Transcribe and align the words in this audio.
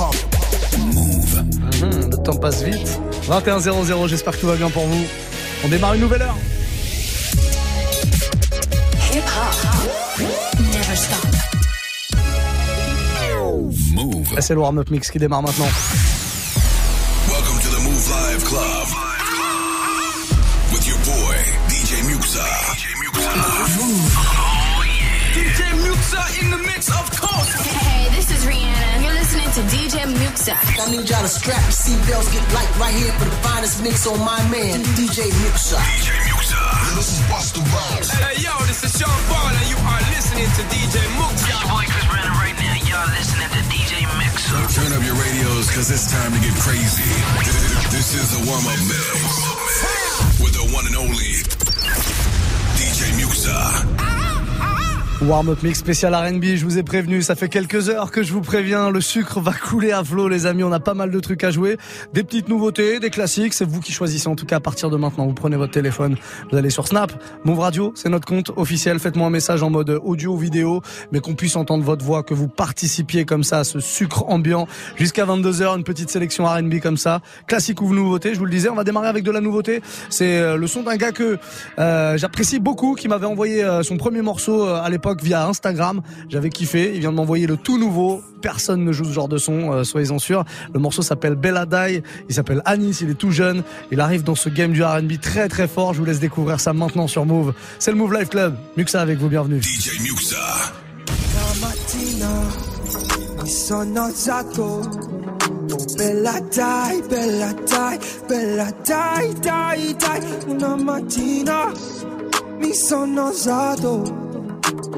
Move. 0.00 1.44
Le 1.82 2.16
temps 2.22 2.36
passe 2.36 2.62
vite. 2.62 2.98
21-0-0, 3.28 4.08
j'espère 4.08 4.34
que 4.34 4.40
tout 4.40 4.46
va 4.46 4.56
bien 4.56 4.70
pour 4.70 4.86
vous. 4.86 5.04
On 5.62 5.68
démarre 5.68 5.92
une 5.92 6.00
nouvelle 6.00 6.22
heure. 6.22 6.36
Hip 9.12 9.22
-hop. 9.22 10.22
Never 10.58 10.96
stop. 10.96 11.26
Move. 13.92 14.40
C'est 14.40 14.54
le 14.54 14.60
warm-up 14.60 14.90
mix 14.90 15.10
qui 15.10 15.18
démarre 15.18 15.42
maintenant. 15.42 15.68
DJ 30.40 30.56
I 30.56 30.88
need 30.88 31.04
y'all 31.04 31.20
to 31.20 31.28
strap 31.28 31.60
your 31.60 31.76
seatbelts, 31.76 32.32
get 32.32 32.40
light 32.56 32.72
right 32.80 32.96
here 32.96 33.12
for 33.20 33.28
the 33.28 33.36
finest 33.44 33.84
mix 33.84 34.08
on 34.08 34.16
my 34.24 34.40
man, 34.48 34.80
DJ 34.96 35.28
Muxa. 35.44 35.76
DJ 35.76 36.16
Muxa. 36.32 36.56
this 36.96 37.12
is 37.12 37.20
Busta 37.28 37.60
Rhymes. 37.60 38.08
Hey, 38.08 38.40
yo, 38.40 38.56
this 38.64 38.80
is 38.80 38.96
Sean 38.96 39.12
Paul, 39.28 39.52
and 39.52 39.68
you 39.68 39.76
are 39.76 40.00
listening 40.08 40.48
to 40.48 40.62
DJ 40.72 40.96
Muxa. 41.20 41.44
Your 41.44 41.60
boy 41.68 41.84
Chris 41.92 42.06
Brennan 42.08 42.32
right 42.40 42.56
now. 42.56 42.72
Y'all 42.88 43.12
listening 43.12 43.52
to 43.52 43.60
DJ 43.68 44.08
Muxa. 44.16 44.56
Turn 44.72 44.88
up 44.96 45.04
your 45.04 45.18
radios, 45.20 45.68
cause 45.76 45.92
it's 45.92 46.08
time 46.08 46.32
to 46.32 46.40
get 46.40 46.56
crazy. 46.64 47.04
This 47.92 48.16
is 48.16 48.32
a 48.32 48.40
warm-up 48.48 48.80
mix 48.88 50.40
with 50.40 50.56
the 50.56 50.64
one 50.72 50.88
and 50.88 50.96
only 50.96 51.44
DJ 52.80 53.12
Muxa. 53.20 54.19
Warm-up 55.22 55.62
mix 55.62 55.78
spécial 55.78 56.14
RB, 56.14 56.42
je 56.56 56.64
vous 56.64 56.78
ai 56.78 56.82
prévenu, 56.82 57.20
ça 57.20 57.34
fait 57.34 57.50
quelques 57.50 57.90
heures 57.90 58.10
que 58.10 58.22
je 58.22 58.32
vous 58.32 58.40
préviens, 58.40 58.88
le 58.88 59.02
sucre 59.02 59.38
va 59.38 59.52
couler 59.52 59.92
à 59.92 60.02
flot 60.02 60.28
les 60.28 60.46
amis, 60.46 60.64
on 60.64 60.72
a 60.72 60.80
pas 60.80 60.94
mal 60.94 61.10
de 61.10 61.20
trucs 61.20 61.44
à 61.44 61.50
jouer, 61.50 61.76
des 62.14 62.24
petites 62.24 62.48
nouveautés, 62.48 63.00
des 63.00 63.10
classiques, 63.10 63.52
c'est 63.52 63.66
vous 63.66 63.80
qui 63.80 63.92
choisissez 63.92 64.28
en 64.28 64.34
tout 64.34 64.46
cas 64.46 64.56
à 64.56 64.60
partir 64.60 64.88
de 64.88 64.96
maintenant, 64.96 65.26
vous 65.26 65.34
prenez 65.34 65.56
votre 65.56 65.72
téléphone, 65.72 66.16
vous 66.50 66.56
allez 66.56 66.70
sur 66.70 66.88
Snap, 66.88 67.12
Move 67.44 67.58
Radio, 67.58 67.92
c'est 67.96 68.08
notre 68.08 68.26
compte 68.26 68.50
officiel, 68.56 68.98
faites-moi 68.98 69.26
un 69.26 69.30
message 69.30 69.62
en 69.62 69.68
mode 69.68 69.90
audio, 70.02 70.38
vidéo, 70.38 70.80
mais 71.12 71.20
qu'on 71.20 71.34
puisse 71.34 71.54
entendre 71.54 71.84
votre 71.84 72.02
voix, 72.02 72.22
que 72.22 72.32
vous 72.32 72.48
participiez 72.48 73.26
comme 73.26 73.44
ça 73.44 73.58
à 73.58 73.64
ce 73.64 73.78
sucre 73.78 74.24
ambiant, 74.26 74.68
jusqu'à 74.96 75.26
22h, 75.26 75.76
une 75.76 75.84
petite 75.84 76.08
sélection 76.08 76.46
RB 76.46 76.80
comme 76.80 76.96
ça, 76.96 77.20
classique 77.46 77.82
ou 77.82 77.92
nouveauté, 77.92 78.32
je 78.32 78.38
vous 78.38 78.46
le 78.46 78.50
disais, 78.50 78.70
on 78.70 78.74
va 78.74 78.84
démarrer 78.84 79.08
avec 79.08 79.24
de 79.24 79.30
la 79.30 79.42
nouveauté, 79.42 79.82
c'est 80.08 80.38
euh, 80.38 80.56
le 80.56 80.66
son 80.66 80.82
d'un 80.82 80.96
gars 80.96 81.12
que 81.12 81.36
euh, 81.78 82.16
j'apprécie 82.16 82.58
beaucoup, 82.58 82.94
qui 82.94 83.06
m'avait 83.06 83.26
envoyé 83.26 83.62
euh, 83.62 83.82
son 83.82 83.98
premier 83.98 84.22
morceau 84.22 84.64
à 84.64 84.88
l'époque 84.88 85.09
via 85.22 85.46
Instagram. 85.46 86.02
J'avais 86.28 86.50
kiffé. 86.50 86.92
Il 86.94 87.00
vient 87.00 87.10
de 87.10 87.16
m'envoyer 87.16 87.46
le 87.46 87.56
tout 87.56 87.78
nouveau. 87.78 88.22
Personne 88.42 88.84
ne 88.84 88.92
joue 88.92 89.04
ce 89.04 89.12
genre 89.12 89.28
de 89.28 89.38
son, 89.38 89.72
euh, 89.72 89.84
soyez-en 89.84 90.18
sûrs. 90.18 90.44
Le 90.72 90.80
morceau 90.80 91.02
s'appelle 91.02 91.34
Bella 91.34 91.66
Die. 91.66 92.02
Il 92.28 92.34
s'appelle 92.34 92.62
Anis. 92.64 93.00
Il 93.00 93.10
est 93.10 93.14
tout 93.14 93.30
jeune. 93.30 93.62
Il 93.90 94.00
arrive 94.00 94.22
dans 94.22 94.34
ce 94.34 94.48
game 94.48 94.72
du 94.72 94.82
R&B 94.82 95.20
très 95.20 95.48
très 95.48 95.68
fort. 95.68 95.94
Je 95.94 95.98
vous 95.98 96.04
laisse 96.04 96.20
découvrir 96.20 96.60
ça 96.60 96.72
maintenant 96.72 97.06
sur 97.06 97.26
Move. 97.26 97.52
C'est 97.78 97.90
le 97.90 97.96
Move 97.96 98.14
Life 98.14 98.30
Club. 98.30 98.56
Muxa 98.76 99.00
avec 99.00 99.18
vous. 99.18 99.28
Bienvenue. 99.28 99.60
DJ 99.60 100.00
Muxa. 100.00 100.36
Bella 105.96 106.40
die, 106.40 107.02
bella 107.08 107.52
die, 107.52 107.98
bella 108.26 108.70
die, 108.84 109.34
die, 109.40 109.94
die. 109.96 110.50
Una 110.50 110.74
mattina 110.76 111.70
mi 112.58 112.72
sono 112.72 113.26
alzato 113.26 114.29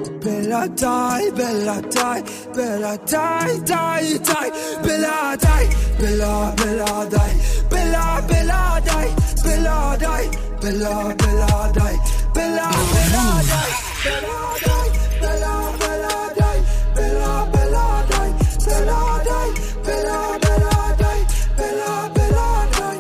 Bella 0.03 0.67
dai, 0.69 1.31
bella 1.33 1.81
dai, 1.81 2.23
bella 2.55 2.97
dai, 3.09 3.63
dai, 3.63 4.19
dai, 4.19 4.51
bella 4.83 5.37
dai, 5.39 5.69
bella, 5.99 6.53
bella 6.57 7.07
dai, 7.09 7.33
bella, 7.69 8.23
bella 8.27 8.81
dai, 8.85 9.15
bella 9.45 9.97
dai, 9.99 10.29
bella, 10.61 11.15
bella 11.17 11.71
dai, 11.73 11.99
bella, 12.33 12.69
bella 12.93 13.43
dai, 13.49 13.69
bella 14.05 14.39
dai, 14.65 14.89
bella, 15.21 15.57
bella 15.79 16.17
dai, 16.37 16.59
bella, 16.95 17.47
bella 17.53 18.05
dai, 18.09 18.31
bella 18.65 19.21
dai, 19.25 19.51
bella, 19.85 20.39
bella 20.41 20.95
dai, 20.99 21.21
bella, 21.57 22.11
bella 22.15 22.49
dai. 22.77 22.99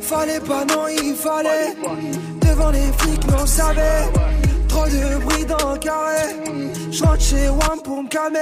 Fallait 0.00 0.40
pas, 0.40 0.64
non, 0.64 0.88
il 0.90 1.14
fallait, 1.16 1.74
devant 2.40 2.70
les 2.70 2.92
flics, 2.98 3.26
non, 3.26 3.46
savait 3.46 4.35
De 4.86 5.18
bruit 5.18 5.44
dans 5.44 5.72
le 5.72 5.78
carré. 5.78 6.22
Je 6.92 7.02
rentre 7.02 7.20
chez 7.20 7.48
Wam 7.48 7.80
pour 7.82 8.04
me 8.04 8.08
calmer. 8.08 8.38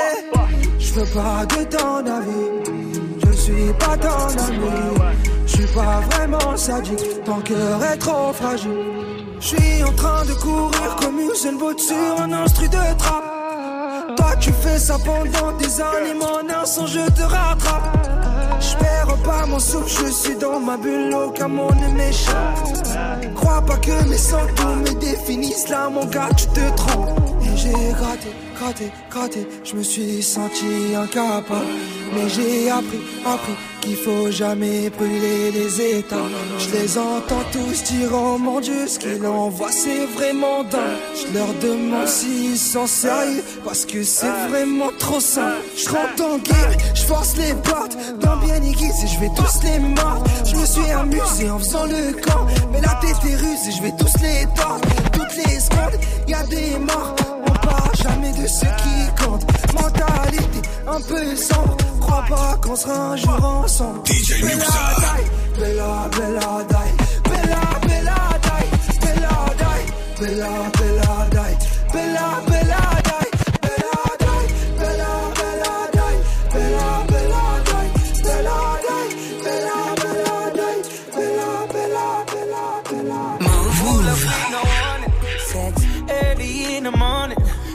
Je 0.79 0.93
veux 0.93 1.07
pas 1.07 1.47
de 1.47 1.65
ton 1.65 2.07
avis. 2.07 3.27
Je 3.27 3.33
suis 3.33 3.73
pas 3.79 3.97
ton 3.97 4.29
ami. 4.47 4.59
Je 5.47 5.53
suis 5.57 5.67
pas 5.69 6.01
vraiment 6.11 6.57
sadique. 6.57 7.25
Ton 7.25 7.41
cœur 7.41 7.83
est 7.85 7.97
trop 7.97 8.33
fragile. 8.35 8.71
Je 9.41 9.47
suis 9.47 9.83
en 9.85 9.93
train 9.93 10.25
de 10.27 10.35
courir 10.35 10.97
comme 11.01 11.19
une 11.19 11.59
botte 11.59 11.81
sur 11.81 12.21
un 12.21 12.33
instru 12.33 12.69
de 12.69 12.99
trappe. 12.99 13.34
Tu 14.41 14.53
fais 14.53 14.79
ça 14.79 14.99
pendant 14.99 15.53
des 15.57 15.81
années, 15.81 16.15
mon 16.21 16.47
instant 16.55 16.87
je 16.87 17.01
te 17.11 17.23
rattrape. 17.23 18.05
Je 18.61 19.25
pas 19.25 19.47
mon 19.47 19.59
souffle, 19.59 20.05
je 20.07 20.13
suis 20.13 20.37
dans 20.37 20.61
ma 20.61 20.77
bulle, 20.77 21.15
aucun 21.15 21.49
mot 21.49 21.71
ne 21.73 21.89
m'échappe. 21.97 23.35
Crois 23.35 23.63
pas 23.63 23.79
que 23.79 24.09
mes 24.09 24.19
sentiments 24.19 24.77
me 24.77 25.01
définissent 25.01 25.69
là, 25.69 25.89
mon 25.89 26.05
gars, 26.05 26.29
tu 26.37 26.47
te 26.49 26.77
trompes. 26.77 27.19
Et 27.43 27.57
j'ai 27.57 27.71
gratté, 27.71 28.31
gratté, 28.59 28.93
gratté, 29.11 29.49
je 29.65 29.77
me 29.77 29.83
suis 29.83 30.23
senti 30.23 30.95
incapable. 30.95 31.67
Mais 32.15 32.29
j'ai 32.29 32.71
appris, 32.71 33.01
appris 33.25 33.55
qu'il 33.85 33.97
faut 33.97 34.31
jamais 34.31 34.91
brûler 34.91 35.51
les 35.51 35.99
états. 35.99 36.29
Je 36.59 36.77
les 36.77 36.99
entends 36.99 37.45
tous 37.53 37.85
dire 37.85 38.11
oh 38.13 38.39
mon 38.39 38.61
Dieu, 38.61 38.87
ce 38.87 38.99
qu'il 38.99 39.25
envoie 39.27 39.71
c'est 39.71 40.07
vraiment 40.07 40.65
dingue. 40.65 40.99
Je 41.15 41.39
leur 41.39 41.53
demande 41.61 42.09
s'ils 42.09 42.59
sont 42.59 42.87
sérieux 42.87 43.43
parce 43.65 43.85
que 43.85 44.03
c'est 44.03 44.49
vraiment 44.49 44.91
trop 44.99 45.21
simple. 45.21 45.63
Je 45.77 45.89
rentre 45.89 46.23
en 46.25 46.39
guerre, 46.39 46.77
je 46.95 47.03
force 47.03 47.37
les 47.37 47.55
portes, 47.55 47.97
dans 48.21 48.37
bien 48.39 48.63
aiguisé, 48.63 49.07
je 49.07 49.21
vais 49.21 49.31
tous 49.37 49.63
les 49.63 49.79
mordre. 49.79 50.25
Je 50.45 50.57
me 50.57 50.67
suis 50.67 50.91
amusé 50.91 51.51
en 51.51 51.59
faisant 51.59 51.85
le 51.85 52.13
camp, 52.21 52.47
mais 52.73 52.81
la 52.81 52.95
tête 53.01 53.31
est 53.31 53.37
rusée, 53.37 53.73
je 53.77 53.83
vais 53.83 53.93
tous 53.99 54.23
les 54.23 54.47
tordre. 54.57 55.14
Les 55.37 55.59
secondes, 55.59 55.99
y 56.29 56.35
a 56.35 56.43
des 56.45 56.79
morts, 56.79 57.15
on 57.45 57.51
parle 57.67 57.97
jamais 58.01 58.33
de 58.33 58.47
ce 58.47 58.67
qui 58.67 59.25
compte. 59.25 59.43
Mentalité 59.75 60.69
un 60.87 61.01
peu 61.01 61.37
sombre, 61.37 61.77
crois 62.01 62.25
pas 62.29 62.57
qu'on 62.63 62.77
sera 62.77 63.13
un 63.13 63.17
jour 63.17 63.45
ensemble. 63.45 64.01
DJ 64.07 64.45
Muxa. 64.45 65.17
Bella, 65.59 66.09
bella, 66.17 66.65
die. 66.69 67.31
Bella, 67.31 67.61
bella, 67.83 68.17
die. 68.43 68.69
Bella, 69.01 69.35
die. 69.59 70.21
Bella, 70.21 70.49
bella, 70.71 70.71
die. 70.79 70.84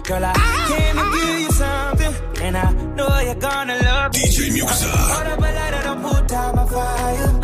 Girl, 0.09 0.25
I 0.25 0.33
came 0.67 0.95
to 0.95 1.05
give 1.13 1.39
you 1.39 1.51
something. 1.51 2.13
And 2.41 2.57
I 2.57 2.71
know 2.95 3.19
you're 3.19 3.35
gonna 3.35 3.77
love 3.77 4.11
me. 4.15 4.21
DJ 4.21 4.49
Muxa. 4.57 4.89
Hold 4.89 5.27
up 5.27 5.37
a 5.37 5.41
lighter, 5.41 5.83
don't 5.83 6.01
put 6.01 6.31
out 6.31 6.55
my 6.55 6.65
fire. 6.65 7.38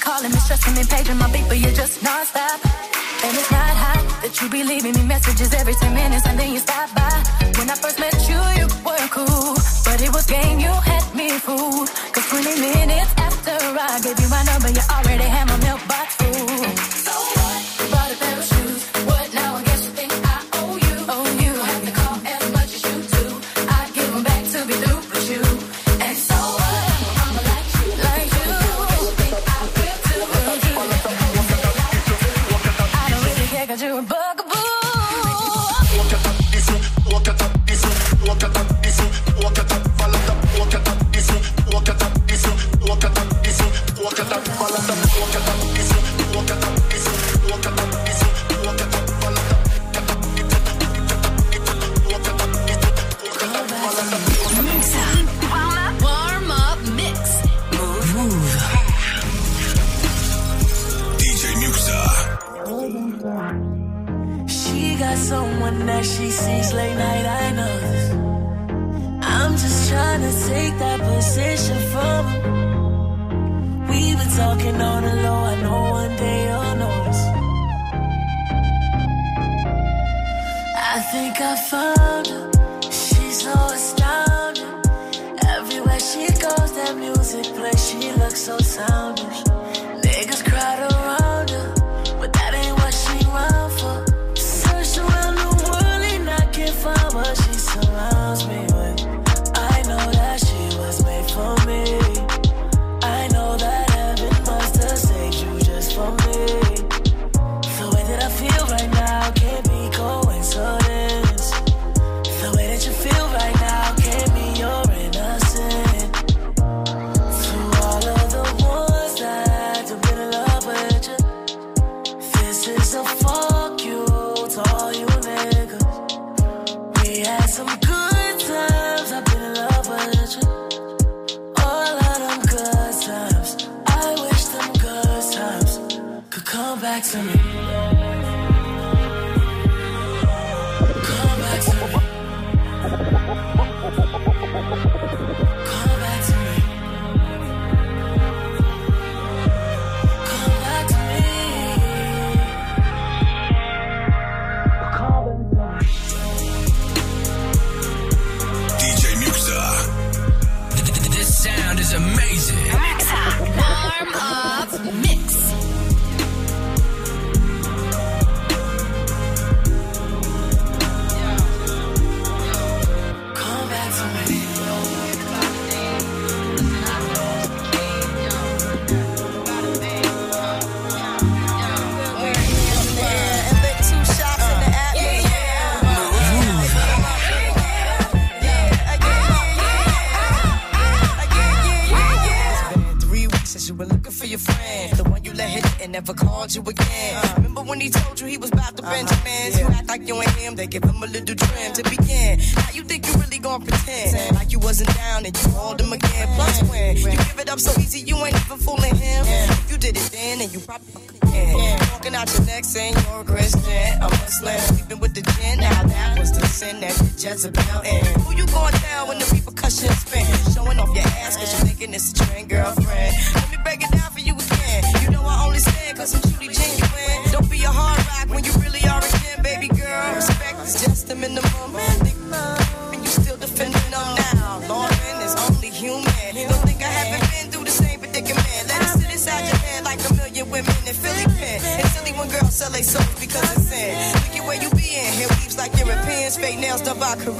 Calling 0.00 0.30
me, 0.32 0.38
stressing 0.38 0.74
me, 0.74 0.84
paging 0.84 1.18
my 1.18 1.30
beat, 1.32 1.46
but 1.48 1.58
you're 1.58 1.72
just 1.72 2.02
non-stop. 2.02 2.58
And 3.22 3.36
it's 3.36 3.50
not 3.50 3.74
hot 3.84 4.02
that 4.22 4.32
you 4.40 4.48
be 4.48 4.64
leaving 4.64 4.94
me 4.94 5.04
messages 5.04 5.52
every 5.54 5.74
10 5.74 5.94
minutes 5.94 6.26
and 6.26 6.38
then 6.38 6.52
you 6.52 6.58
stop 6.58 6.88
by. 6.94 7.12
When 7.58 7.68
I 7.68 7.76
first 7.76 8.00
met 8.00 8.16
you, 8.28 8.40
you 8.58 8.66
were 8.80 9.06
cool. 9.12 9.54
But 9.84 10.00
it 10.00 10.12
was 10.12 10.26
game, 10.26 10.58
you 10.58 10.72
had 10.72 11.04
me 11.14 11.28
fooled. 11.38 11.88
Cause 12.12 12.26
20 12.28 12.60
minutes 12.60 13.12
after 13.20 13.56
I 13.60 14.00
gave 14.00 14.18
you 14.18 14.28
my 14.28 14.42
number, 14.44 14.70
you 14.72 14.82
already 14.88 15.28
had 15.28 15.46
my 15.48 15.56
mailbox 15.60 16.19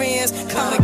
concerned 0.00 0.30
with 0.30 0.79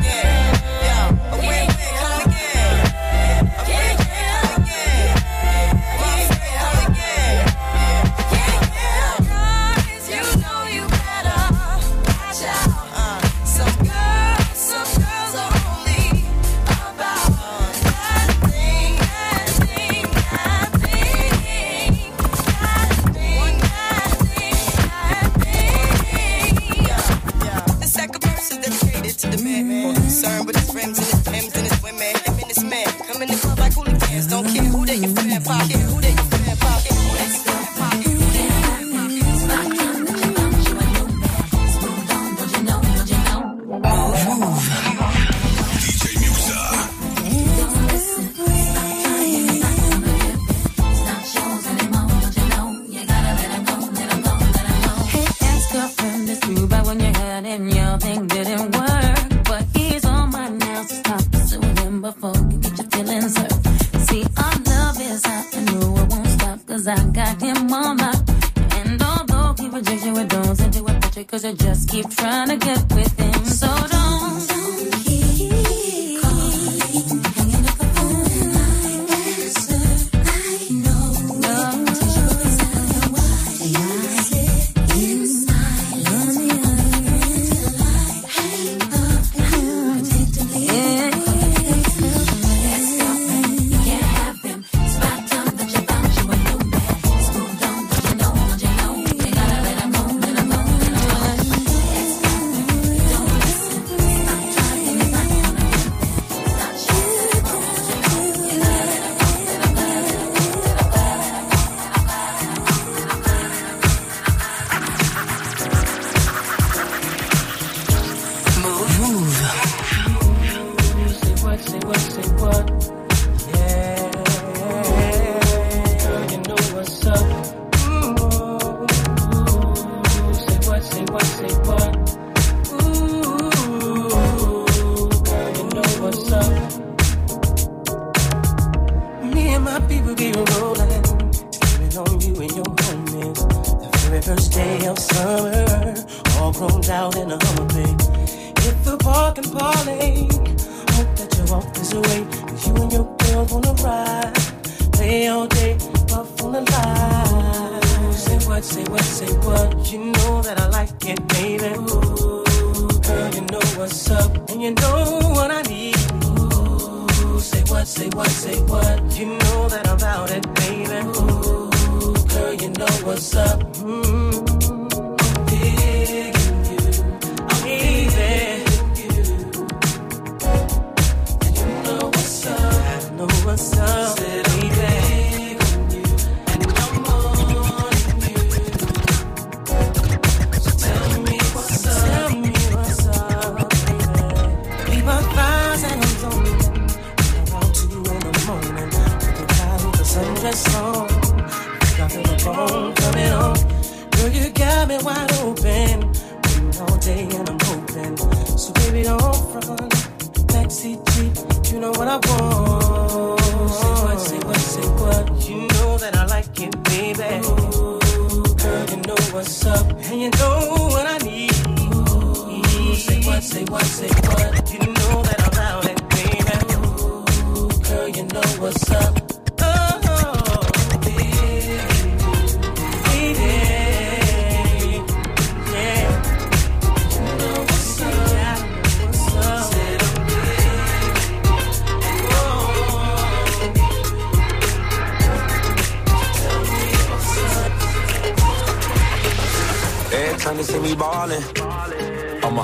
and 220.24 220.38
know. 220.38 220.65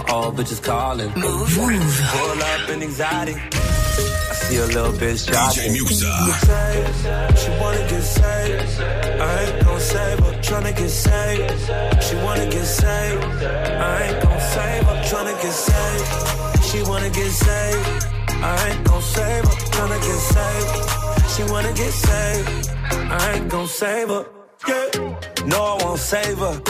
my 0.07 0.13
all 0.13 0.33
bitches 0.33 0.63
calling. 0.63 1.11
Move, 1.15 1.57
move. 1.57 2.01
Pull 2.13 2.43
up 2.43 2.69
in 2.71 2.83
anxiety. 2.83 3.35
I 3.35 4.35
see 4.35 4.57
a 4.57 4.67
little 4.67 4.93
bitch 4.93 5.27
dropping. 5.31 5.73
DJ 5.73 6.05
Muxa. 6.27 7.37
She 7.37 7.51
wanna 7.61 7.89
get 7.89 8.03
saved. 8.03 8.81
I 9.21 9.45
ain't 9.45 9.65
gon' 9.65 9.81
save 9.81 10.19
her. 10.21 10.33
Tryna 10.43 10.77
get 10.77 10.91
saved. 10.91 12.05
She 12.05 12.17
wanna 12.17 12.47
get 12.47 12.65
saved. 12.65 13.25
I 13.25 14.03
ain't 14.05 14.23
gon' 14.23 14.41
save 14.41 14.85
her. 14.85 15.03
Tryna 15.09 15.43
get 15.43 15.53
saved. 15.53 16.65
She 16.65 16.83
wanna 16.83 17.11
get 17.11 17.31
saved. 17.31 18.07
I 18.43 18.69
ain't 18.69 18.85
gon' 18.85 19.03
save 19.03 19.45
her. 19.45 19.57
Tryna 19.75 19.99
get 20.09 20.21
saved. 20.35 21.33
She 21.33 21.43
wanna 21.53 21.73
get 21.73 21.93
saved. 21.93 22.71
I 23.11 23.33
ain't 23.35 23.49
gon' 23.49 23.69
save 23.69 24.09
her. 24.09 24.25
Yeah. 24.69 25.13
No, 25.47 25.61
I 25.61 25.85
won't 25.85 25.99
save 25.99 26.39
her. 26.39 26.61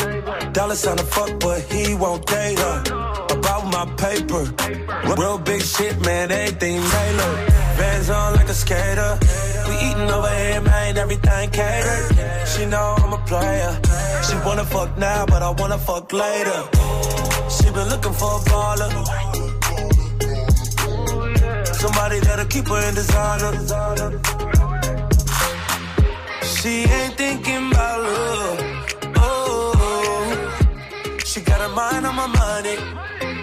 Dollar 0.52 0.74
sign 0.74 0.98
a 0.98 1.02
fuck, 1.02 1.38
but 1.40 1.60
he 1.62 1.94
won't 1.94 2.26
date 2.26 2.58
her 2.58 3.11
my 3.72 3.86
paper. 3.96 4.44
Real 5.16 5.38
big 5.38 5.62
shit, 5.62 5.98
man, 6.04 6.30
everything 6.30 6.80
Taylor. 6.94 7.32
Vans 7.78 8.10
on 8.10 8.34
like 8.34 8.48
a 8.48 8.54
skater. 8.54 9.18
We 9.66 9.74
eating 9.88 10.10
over 10.10 10.34
here, 10.42 10.60
man, 10.60 10.98
everything 10.98 11.50
catered. 11.50 12.48
She 12.48 12.66
know 12.66 12.94
I'm 13.02 13.12
a 13.14 13.22
player. 13.30 13.72
She 14.26 14.34
wanna 14.46 14.64
fuck 14.64 14.96
now, 14.98 15.24
but 15.26 15.42
I 15.42 15.50
wanna 15.50 15.78
fuck 15.78 16.12
later. 16.12 16.60
She 17.54 17.64
been 17.76 17.88
looking 17.88 18.12
for 18.20 18.32
a 18.38 18.42
baller. 18.50 18.90
Somebody 21.82 22.20
that'll 22.20 22.46
keep 22.54 22.68
her 22.68 22.80
in 22.88 22.94
designer. 22.94 23.52
She 26.56 26.74
ain't 26.96 27.14
thinking 27.16 27.72
about 27.72 27.98
love. 28.06 28.58
Oh, 29.16 29.72
she 31.24 31.40
got 31.40 31.60
her 31.60 31.74
mind 31.74 32.06
on 32.06 32.14
my 32.14 32.26
money. 32.26 32.91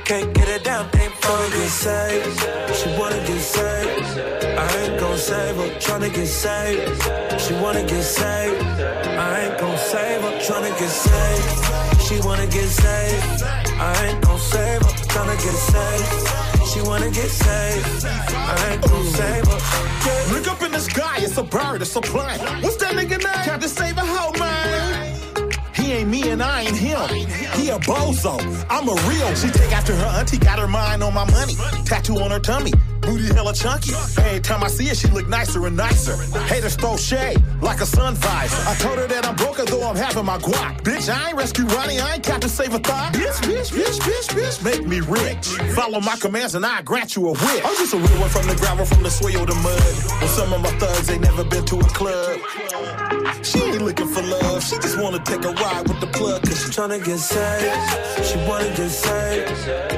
Can't 0.10 0.34
get 0.34 0.50
it 0.50 0.64
down, 0.64 0.90
ain't 0.98 1.14
to 1.22 1.50
get 1.54 1.70
saved. 1.70 2.40
She 2.74 2.90
wanna 2.98 3.22
get 3.28 3.40
saved. 3.40 4.18
I 4.58 4.68
ain't 4.82 5.00
gon' 5.00 5.18
save 5.20 5.56
her, 5.56 5.70
tryna 5.78 6.12
get 6.12 6.26
saved. 6.26 7.40
She 7.40 7.54
wanna 7.62 7.84
get 7.84 8.02
saved. 8.02 8.64
I 8.66 9.42
ain't 9.42 9.60
gon' 9.60 9.78
save 9.78 10.22
her, 10.24 10.34
tryna 10.48 10.74
get 10.80 10.90
saved. 10.90 12.02
She 12.02 12.20
wanna 12.26 12.48
get 12.48 12.70
saved. 12.70 13.44
I 13.78 14.08
ain't 14.08 14.22
gon' 14.26 14.40
save 14.40 14.82
her. 14.82 14.94
Tryna 15.14 15.38
get 15.46 15.58
saved. 15.74 16.70
She 16.74 16.82
wanna 16.82 17.12
get 17.12 17.30
saved. 17.30 18.06
I 18.06 18.72
ain't 18.72 18.82
gon' 18.82 19.06
save 19.06 19.46
her. 19.46 20.34
Look 20.34 20.48
up 20.48 20.64
in 20.64 20.72
the 20.72 20.80
sky, 20.80 21.18
it's 21.20 21.38
a 21.38 21.44
bird, 21.44 21.84
it's 21.84 21.96
a 21.96 22.02
plane. 22.02 22.40
What's 22.64 22.78
that 22.78 22.94
nigga 22.96 23.18
name? 23.22 23.60
To 23.60 23.70
save 23.70 23.98
a 23.98 24.06
hoe, 24.06 24.34
man. 24.40 24.89
Ain't 25.92 26.10
me 26.10 26.30
and 26.30 26.42
I 26.42 26.62
ain't 26.62 26.78
him. 26.78 27.10
He 27.58 27.70
a 27.70 27.80
bozo. 27.80 28.40
I'm 28.70 28.88
a 28.88 28.94
real. 29.10 29.34
She 29.36 29.50
take 29.50 29.72
after 29.72 29.96
her 29.96 30.20
auntie, 30.20 30.38
got 30.38 30.60
her 30.60 30.68
mind 30.68 31.02
on 31.02 31.14
my 31.14 31.30
money. 31.32 31.56
Tattoo 31.84 32.20
on 32.20 32.30
her 32.30 32.40
tummy. 32.40 32.72
Booty 33.02 33.34
hella 33.34 33.54
chunky. 33.54 33.94
Every 34.22 34.40
time 34.40 34.64
I 34.64 34.68
see 34.68 34.86
her, 34.86 34.94
she 34.94 35.08
look 35.08 35.28
nicer 35.28 35.66
and 35.66 35.76
nicer. 35.76 36.16
Haters 36.44 36.76
throw 36.76 36.96
shade 36.96 37.42
like 37.62 37.82
a 37.82 37.88
sun 37.88 38.14
visor. 38.16 38.70
I 38.70 38.76
told 38.76 39.00
her 39.00 39.08
that 39.08 39.26
I'm 39.26 39.36
broke, 39.36 39.58
though 39.58 39.90
I'm 39.90 39.96
having 39.96 40.26
my 40.26 40.38
guac. 40.38 40.84
Bitch, 40.84 41.10
I 41.12 41.30
ain't 41.30 41.38
rescue 41.38 41.66
Ronnie, 41.66 42.00
I 42.00 42.16
ain't 42.16 42.24
Captain 42.24 42.50
Save 42.50 42.76
a 42.76 42.80
Thought. 42.80 43.14
Bitch, 43.14 43.42
bitch, 43.42 43.72
bitch, 43.72 44.00
bitch, 44.00 44.28
bitch, 44.30 44.64
make 44.64 44.86
me 44.88 45.00
rich. 45.00 45.48
Follow 45.74 46.00
my 46.02 46.18
commands 46.18 46.54
and 46.54 46.66
I 46.66 46.84
grant 46.84 47.16
you 47.16 47.30
a 47.30 47.32
wish. 47.32 47.66
I'm 47.66 47.76
just 47.78 47.94
a 47.94 47.98
real 47.98 48.20
one 48.20 48.30
from 48.30 48.48
the 48.48 48.56
gravel, 48.56 48.86
from 48.86 49.02
the 49.02 49.10
soil 49.10 49.46
to 49.46 49.56
mud. 49.56 50.22
With 50.22 50.30
some 50.30 50.54
of 50.54 50.62
my 50.62 50.72
thugs, 50.78 51.08
they 51.08 51.18
never 51.18 51.44
been 51.44 51.66
to 51.66 51.80
a 51.80 51.84
club. 51.84 53.19
She 53.44 53.60
ain't 53.62 53.82
looking 53.82 54.08
for 54.08 54.22
love, 54.22 54.64
she 54.64 54.76
just 54.80 55.00
wanna 55.00 55.20
take 55.20 55.44
a 55.46 55.52
ride 55.52 55.88
with 55.88 56.00
the 56.02 56.08
plug, 56.08 56.42
cause 56.44 56.60
she 56.62 56.70
tryna 56.70 57.04
get 57.04 57.18
saved. 57.18 58.26
She 58.26 58.38
wanna 58.48 58.70
get 58.76 58.90
saved. 58.90 59.52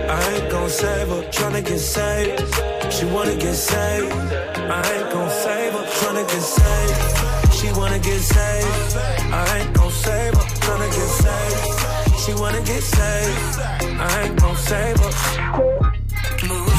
I 0.10 0.34
ain't 0.34 0.52
gon' 0.52 0.70
save 0.70 1.08
her, 1.08 1.22
tryna 1.32 1.66
get 1.66 1.80
saved. 1.80 2.40
She 2.94 3.06
wanna 3.06 3.36
get 3.36 3.56
saved. 3.56 4.14
I 4.14 4.82
ain't 4.94 5.12
gon' 5.12 5.30
save 5.30 5.74
her, 5.74 5.86
tryna 6.00 6.26
get 6.32 6.44
saved. 6.58 7.54
She 7.58 7.68
wanna 7.80 8.00
get 8.00 8.22
saved. 8.22 8.98
I 9.34 9.60
ain't 9.60 9.74
gon' 9.74 9.92
save 9.92 10.34
her, 10.34 10.46
tryna 10.66 10.90
get 10.98 11.10
saved. 11.24 12.20
She 12.24 12.34
wanna 12.34 12.62
get 12.62 12.84
saved. 12.84 13.60
I 14.00 14.22
ain't 14.24 14.40
gon' 14.40 14.56
save 14.56 15.00
her. 15.00 16.71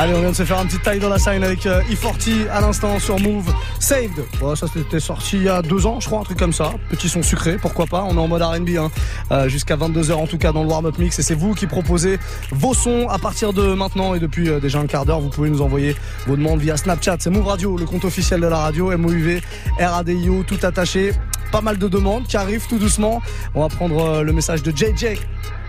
Allez, 0.00 0.14
on 0.14 0.20
vient 0.20 0.30
de 0.30 0.36
se 0.36 0.44
faire 0.44 0.60
un 0.60 0.66
petit 0.66 0.78
taille 0.78 1.00
dans 1.00 1.08
la 1.08 1.18
scène 1.18 1.42
avec 1.42 1.66
euh, 1.66 1.82
E40 1.90 2.48
à 2.50 2.60
l'instant 2.60 3.00
sur 3.00 3.18
Move. 3.18 3.52
Saved. 3.80 4.24
Bon, 4.38 4.54
ça 4.54 4.68
c'était 4.72 5.00
sorti 5.00 5.38
il 5.38 5.42
y 5.42 5.48
a 5.48 5.60
deux 5.60 5.86
ans, 5.86 5.98
je 5.98 6.06
crois, 6.06 6.20
un 6.20 6.22
truc 6.22 6.38
comme 6.38 6.52
ça. 6.52 6.70
Petit 6.88 7.08
son 7.08 7.20
sucré, 7.24 7.56
pourquoi 7.60 7.86
pas. 7.86 8.04
On 8.08 8.14
est 8.14 8.20
en 8.20 8.28
mode 8.28 8.42
R&B 8.42 8.76
hein. 8.78 8.92
Euh, 9.32 9.48
jusqu'à 9.48 9.76
22h 9.76 10.12
en 10.12 10.28
tout 10.28 10.38
cas 10.38 10.52
dans 10.52 10.62
le 10.62 10.68
warm-up 10.68 10.96
mix. 10.98 11.18
Et 11.18 11.22
c'est 11.22 11.34
vous 11.34 11.52
qui 11.52 11.66
proposez 11.66 12.20
vos 12.52 12.74
sons 12.74 13.08
à 13.08 13.18
partir 13.18 13.52
de 13.52 13.74
maintenant 13.74 14.14
et 14.14 14.20
depuis 14.20 14.48
euh, 14.48 14.60
déjà 14.60 14.78
un 14.78 14.86
quart 14.86 15.04
d'heure. 15.04 15.18
Vous 15.18 15.30
pouvez 15.30 15.50
nous 15.50 15.62
envoyer 15.62 15.96
vos 16.28 16.36
demandes 16.36 16.60
via 16.60 16.76
Snapchat. 16.76 17.16
C'est 17.18 17.30
Move 17.30 17.48
Radio, 17.48 17.76
le 17.76 17.84
compte 17.84 18.04
officiel 18.04 18.40
de 18.40 18.46
la 18.46 18.58
radio. 18.58 18.96
MOUV, 18.96 19.40
RADIO, 19.80 20.44
tout 20.46 20.58
attaché. 20.62 21.12
Pas 21.50 21.60
mal 21.60 21.76
de 21.76 21.88
demandes 21.88 22.24
qui 22.28 22.36
arrivent 22.36 22.68
tout 22.68 22.78
doucement. 22.78 23.20
On 23.56 23.62
va 23.62 23.68
prendre 23.68 24.22
le 24.22 24.32
message 24.32 24.62
de 24.62 24.70
JJ. 24.70 25.18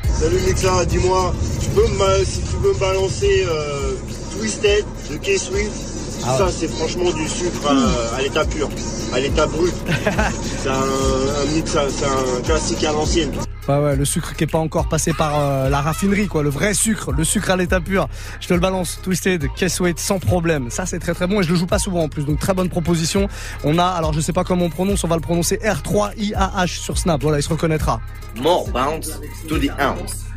Salut 0.03 0.39
Mixa, 0.47 0.85
dis-moi, 0.85 1.33
tu 1.59 1.69
peux 1.69 1.81
si 2.25 2.41
tu 2.41 2.55
peux 2.57 2.73
me 2.73 2.79
balancer 2.79 3.45
Twisted 4.39 4.85
de 5.11 5.17
K-Swift. 5.17 5.71
Ah 6.25 6.37
ça, 6.37 6.47
c'est 6.49 6.69
franchement 6.69 7.11
du 7.11 7.27
sucre 7.27 7.69
à, 8.15 8.21
l'état 8.21 8.45
pur, 8.45 8.69
à 9.13 9.19
l'état 9.19 9.45
brut. 9.47 9.73
c'est 10.63 10.69
un, 10.69 11.53
mix, 11.53 11.71
c'est 11.71 12.05
un 12.05 12.41
classique 12.45 12.83
à 12.85 12.93
l'ancienne. 12.93 13.31
Ouais, 13.67 13.77
ouais, 13.79 13.95
le 13.97 14.05
sucre 14.05 14.33
qui 14.37 14.45
est 14.45 14.47
pas 14.47 14.59
encore 14.59 14.87
passé 14.87 15.11
par 15.11 15.37
euh, 15.37 15.69
la 15.69 15.81
raffinerie, 15.81 16.27
quoi. 16.27 16.41
Le 16.41 16.49
vrai 16.49 16.73
sucre, 16.73 17.11
le 17.11 17.25
sucre 17.25 17.51
à 17.51 17.57
l'état 17.57 17.81
pur. 17.81 18.07
Je 18.39 18.47
te 18.47 18.53
le 18.53 18.61
balance, 18.61 19.01
Twisted, 19.03 19.45
K-Sweet, 19.57 19.99
sans 19.99 20.19
problème. 20.19 20.69
Ça, 20.69 20.85
c'est 20.85 20.99
très 20.99 21.13
très 21.13 21.27
bon 21.27 21.41
et 21.41 21.43
je 21.43 21.49
le 21.49 21.55
joue 21.55 21.67
pas 21.67 21.79
souvent 21.79 22.03
en 22.03 22.09
plus. 22.09 22.25
Donc, 22.25 22.39
très 22.39 22.53
bonne 22.53 22.69
proposition. 22.69 23.27
On 23.65 23.77
a, 23.77 23.85
alors 23.85 24.13
je 24.13 24.21
sais 24.21 24.33
pas 24.33 24.45
comment 24.45 24.65
on 24.65 24.69
prononce, 24.69 25.03
on 25.03 25.09
va 25.09 25.15
le 25.15 25.21
prononcer 25.21 25.57
R3IAH 25.57 26.67
sur 26.67 26.97
Snap. 26.97 27.21
Voilà, 27.21 27.39
il 27.39 27.43
se 27.43 27.49
reconnaîtra. 27.49 27.99
More 28.37 28.69
bounce 28.69 29.19
to 29.49 29.57
the 29.57 29.69
ounce. 29.81 30.28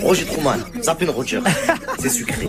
Roger 0.00 0.24
Truman, 0.24 0.58
Zappin 0.82 1.10
Roger. 1.10 1.40
C'est 1.98 2.08
sucré. 2.08 2.48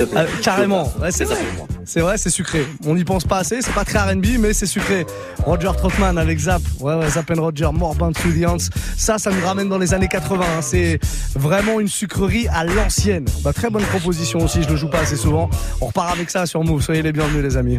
Euh, 0.00 0.26
carrément, 0.42 0.92
c'est 1.10 1.24
vrai. 1.24 1.36
C'est 1.84 2.00
vrai, 2.00 2.18
c'est 2.18 2.30
sucré. 2.30 2.66
On 2.86 2.94
n'y 2.94 3.04
pense 3.04 3.24
pas 3.24 3.38
assez, 3.38 3.62
c'est 3.62 3.72
pas 3.72 3.84
très 3.84 3.98
RB, 3.98 4.26
mais 4.38 4.52
c'est 4.52 4.66
sucré. 4.66 5.06
Roger 5.44 5.70
Trotman 5.76 6.18
avec 6.18 6.38
Zap, 6.38 6.60
ouais, 6.80 6.94
ouais, 6.94 7.08
Zap 7.08 7.30
Roger, 7.34 7.70
More 7.72 7.94
Bound 7.94 8.14
to 8.14 8.28
the 8.28 8.60
Ça, 8.96 9.16
ça 9.18 9.30
nous 9.30 9.44
ramène 9.44 9.70
dans 9.70 9.78
les 9.78 9.94
années 9.94 10.08
80. 10.08 10.44
Hein. 10.44 10.60
C'est 10.60 11.00
vraiment 11.34 11.80
une 11.80 11.88
sucrerie 11.88 12.46
à 12.48 12.64
l'ancienne. 12.64 13.24
Bah, 13.42 13.54
très 13.54 13.70
bonne 13.70 13.84
proposition 13.84 14.40
aussi, 14.40 14.62
je 14.62 14.68
le 14.68 14.76
joue 14.76 14.90
pas 14.90 15.00
assez 15.00 15.16
souvent. 15.16 15.48
On 15.80 15.86
repart 15.86 16.12
avec 16.12 16.28
ça 16.28 16.44
sur 16.44 16.62
Move. 16.62 16.82
Soyez 16.82 17.02
les 17.02 17.12
bienvenus, 17.12 17.42
les 17.42 17.56
amis. 17.56 17.78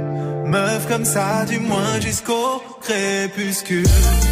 meuf 0.51 0.85
comme 0.87 1.05
ça, 1.05 1.45
du 1.45 1.59
moins 1.59 1.99
jusqu'au 2.01 2.61
crépuscule. 2.81 3.87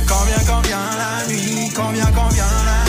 Quand 0.08 0.23
vient, 0.25 0.43
quand 0.45 0.62
vient 0.67 0.89
la 1.03 1.27
nuit, 1.32 1.71
quand 1.73 1.89
vient, 1.91 2.12
quand 2.13 2.29
vient 2.29 2.43
la 2.65 2.84
nuit. 2.84 2.88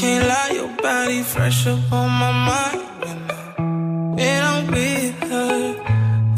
Can't 0.00 0.28
lie, 0.28 0.50
your 0.54 0.68
body 0.76 1.22
fresh 1.24 1.66
up 1.66 1.92
on 1.92 2.08
my 2.22 2.32
mind. 2.48 2.80
When 3.02 3.18
I'm 3.18 4.14
when 4.18 4.42
I'm 4.50 4.66
with 4.70 5.14
her, 5.30 5.52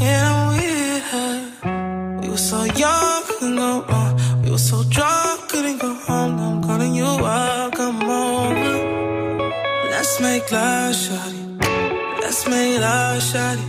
when 0.01 0.21
I'm 0.33 0.47
with 0.57 1.03
her. 1.13 2.21
We 2.23 2.29
were 2.31 2.45
so 2.53 2.65
young, 2.65 3.23
couldn't 3.29 3.57
go 3.57 3.85
wrong. 3.89 4.43
We 4.43 4.51
were 4.51 4.65
so 4.73 4.83
drunk, 4.89 5.51
couldn't 5.51 5.79
go 5.79 5.93
home. 5.93 6.39
I'm 6.41 6.63
calling 6.63 6.95
you 6.95 7.05
up, 7.05 7.75
come 7.75 8.03
over. 8.03 8.77
Let's 9.91 10.21
make 10.21 10.51
love, 10.51 10.95
shawty. 10.95 11.43
Let's 12.23 12.49
make 12.49 12.81
love, 12.81 13.21
shawty. 13.31 13.67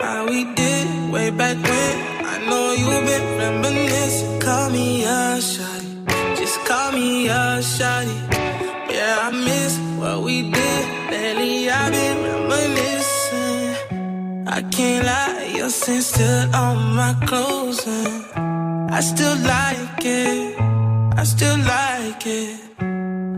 How 0.00 0.26
we 0.28 0.44
did 0.54 1.12
way 1.12 1.30
back 1.30 1.56
when 1.56 1.94
I 2.32 2.36
know 2.48 2.64
you've 2.80 3.04
been 3.10 3.26
reminiscing. 3.42 4.38
Call 4.38 4.70
me 4.70 5.02
a 5.02 5.38
shawty. 5.50 6.36
Just 6.38 6.56
call 6.68 6.92
me 6.92 7.26
a 7.26 7.58
shawty. 7.74 8.27
I 14.58 14.62
can't 14.62 15.06
lie, 15.06 15.52
your 15.54 15.70
scent 15.70 16.02
still 16.02 16.52
on 16.52 16.96
my 16.96 17.14
clothes. 17.26 17.86
And 17.86 18.90
I 18.90 18.98
still 18.98 19.36
like 19.54 20.04
it. 20.04 20.60
I 21.16 21.22
still 21.22 21.58
like 21.58 22.26
it. 22.26 22.58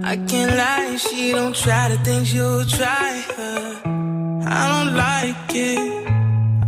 I 0.03 0.17
can't 0.17 0.57
lie, 0.57 0.97
she 0.97 1.33
don't 1.33 1.55
try 1.55 1.91
the 1.91 1.99
things 1.99 2.33
you 2.33 2.65
try 2.65 3.23
her. 3.37 3.83
I 4.49 4.63
don't 4.73 4.97
like 4.97 5.55
it. 5.55 6.09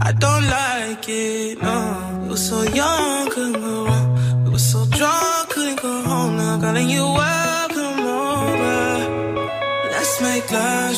I 0.02 0.12
don't 0.12 0.46
like 0.58 1.08
it, 1.08 1.62
no 1.62 2.20
We 2.24 2.28
were 2.28 2.36
so 2.36 2.62
young, 2.80 3.30
couldn't 3.30 3.58
go 3.58 3.86
wrong. 3.86 4.44
We 4.44 4.50
were 4.50 4.66
so 4.72 4.84
drunk, 4.84 5.48
couldn't 5.48 5.80
go 5.80 6.02
home. 6.02 6.36
Now 6.36 6.60
calling 6.60 6.90
you 6.90 7.04
welcome 7.04 8.00
over. 8.20 8.80
Let's 9.92 10.20
make 10.20 10.52
love. 10.52 10.92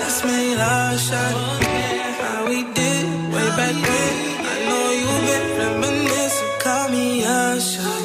Let's 0.00 0.24
make 0.24 0.56
love, 0.56 0.98
shot. 0.98 1.52
How 1.72 1.91
we 2.52 2.62
did 2.74 3.06
way 3.32 3.48
back 3.58 3.76
when. 3.88 4.14
I 4.52 4.56
know 4.68 4.84
you've 5.00 5.24
been 5.30 5.46
reminiscing. 5.60 6.52
Call 6.64 6.86
me 6.94 7.24
a 7.24 7.58
shot. 7.70 8.02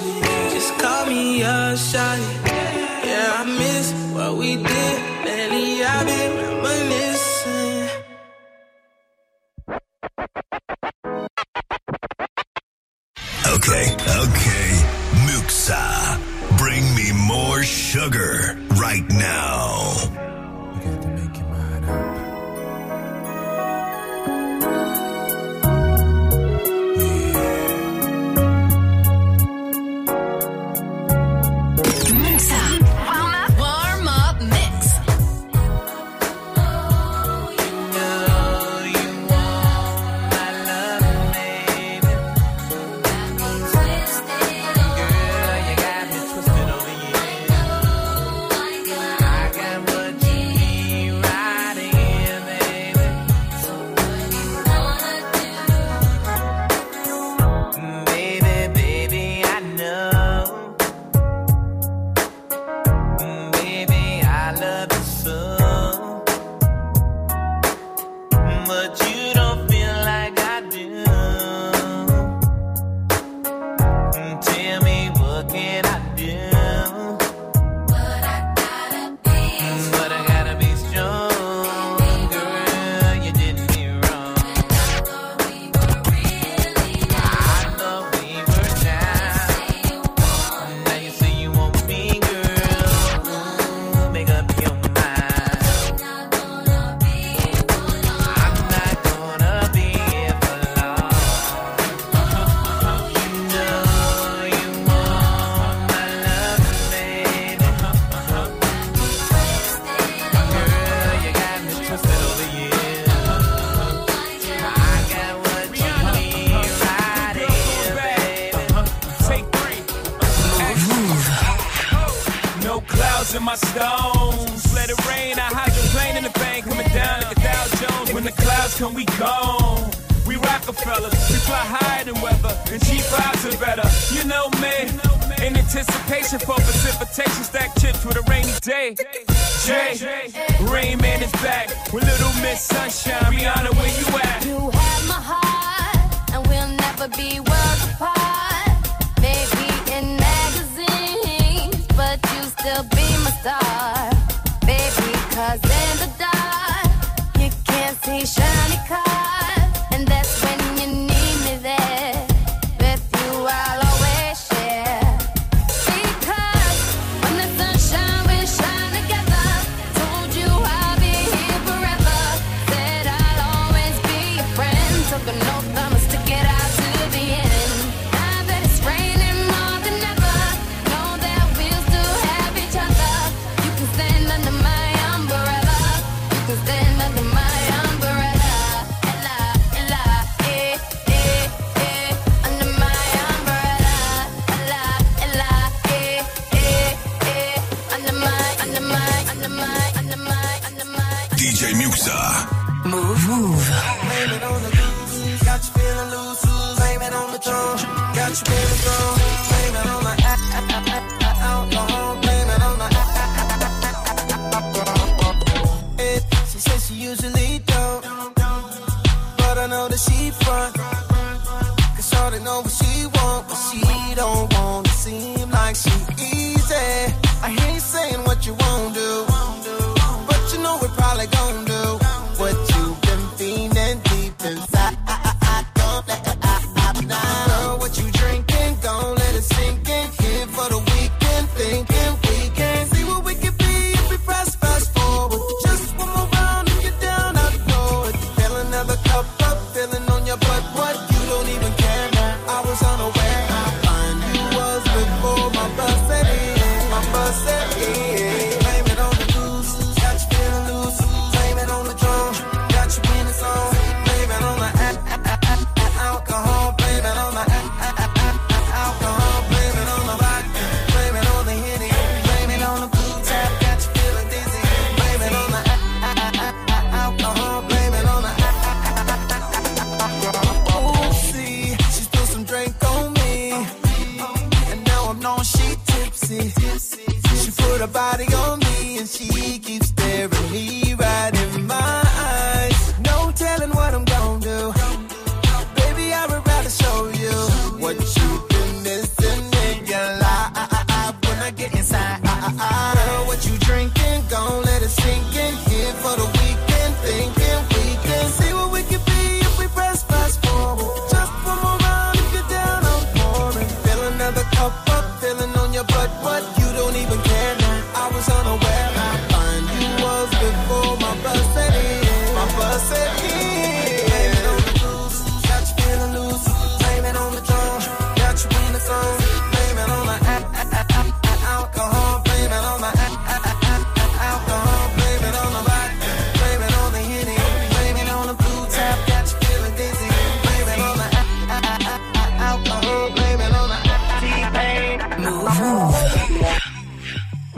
Just 0.53 0.71
call 0.79 1.05
me 1.07 1.41
a 1.41 1.75
shot. 1.75 2.36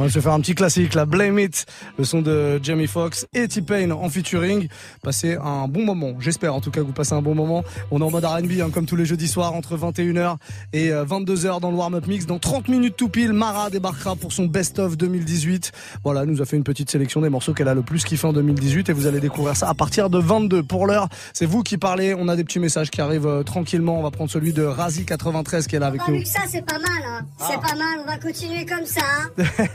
Va 0.09 0.13
se 0.13 0.19
faire 0.19 0.33
un 0.33 0.39
petit 0.41 0.55
classique, 0.55 0.95
la 0.95 1.05
Blame 1.05 1.37
It, 1.39 1.65
le 1.97 2.03
son 2.03 2.21
de 2.21 2.59
Jamie 2.63 2.87
Foxx 2.87 3.27
et 3.33 3.47
T-Pain 3.47 3.91
en 3.91 4.09
featuring. 4.09 4.67
Passez 5.03 5.35
un 5.35 5.67
bon 5.67 5.85
moment, 5.85 6.13
j'espère 6.19 6.55
en 6.55 6.61
tout 6.61 6.71
cas 6.71 6.81
que 6.81 6.85
vous 6.85 6.93
passez 6.93 7.13
un 7.13 7.21
bon 7.21 7.35
moment. 7.35 7.63
On 7.91 7.99
est 8.01 8.03
en 8.03 8.09
mode 8.09 8.25
R&B 8.25 8.59
hein, 8.61 8.69
comme 8.73 8.85
tous 8.87 8.95
les 8.95 9.05
jeudis 9.05 9.27
soirs 9.27 9.53
entre 9.53 9.77
21h 9.77 10.37
et 10.73 10.89
22h 10.89 11.59
dans 11.61 11.69
le 11.69 11.77
warm-up 11.77 12.07
mix. 12.07 12.25
Dans 12.25 12.39
30 12.39 12.69
minutes 12.69 12.95
tout 12.97 13.09
pile, 13.09 13.33
Mara 13.33 13.69
débarquera 13.69 14.15
pour 14.15 14.33
son 14.33 14.45
best-of 14.45 14.97
2018. 14.97 15.71
Voilà, 16.03 16.23
elle 16.23 16.29
nous 16.29 16.41
a 16.41 16.45
fait 16.45 16.57
une 16.57 16.63
petite 16.63 16.89
sélection 16.89 17.21
des 17.21 17.29
morceaux 17.29 17.53
qu'elle 17.53 17.67
a 17.67 17.75
le 17.75 17.83
plus 17.83 18.03
kiffé 18.03 18.25
en 18.27 18.33
2018 18.33 18.89
et 18.89 18.93
vous 18.93 19.05
allez 19.05 19.19
découvrir 19.19 19.55
ça 19.55 19.69
à 19.69 19.73
partir 19.75 20.09
de 20.09 20.17
22. 20.17 20.63
Pour 20.63 20.87
l'heure, 20.87 21.07
c'est 21.33 21.45
vous 21.45 21.61
qui 21.61 21.77
parlez. 21.77 22.15
On 22.17 22.27
a 22.29 22.35
des 22.35 22.43
petits 22.43 22.59
messages 22.59 22.89
qui 22.89 23.01
arrivent 23.01 23.27
euh, 23.27 23.43
tranquillement. 23.43 23.99
On 23.99 24.03
va 24.03 24.11
prendre 24.11 24.29
celui 24.31 24.53
de 24.53 24.65
Razi93 24.65 25.67
qui 25.67 25.75
est 25.75 25.79
là 25.79 25.87
avec 25.87 26.01
Oh, 26.07 26.11
nous. 26.11 26.25
ça, 26.25 26.39
c'est 26.47 26.65
pas 26.65 26.79
mal, 26.79 27.03
hein. 27.07 27.25
C'est 27.37 27.55
Ah. 27.55 27.59
pas 27.59 27.75
mal, 27.75 27.99
on 28.03 28.07
va 28.07 28.17
continuer 28.17 28.65
comme 28.65 28.85
ça, 28.85 29.01
hein. 29.37 29.43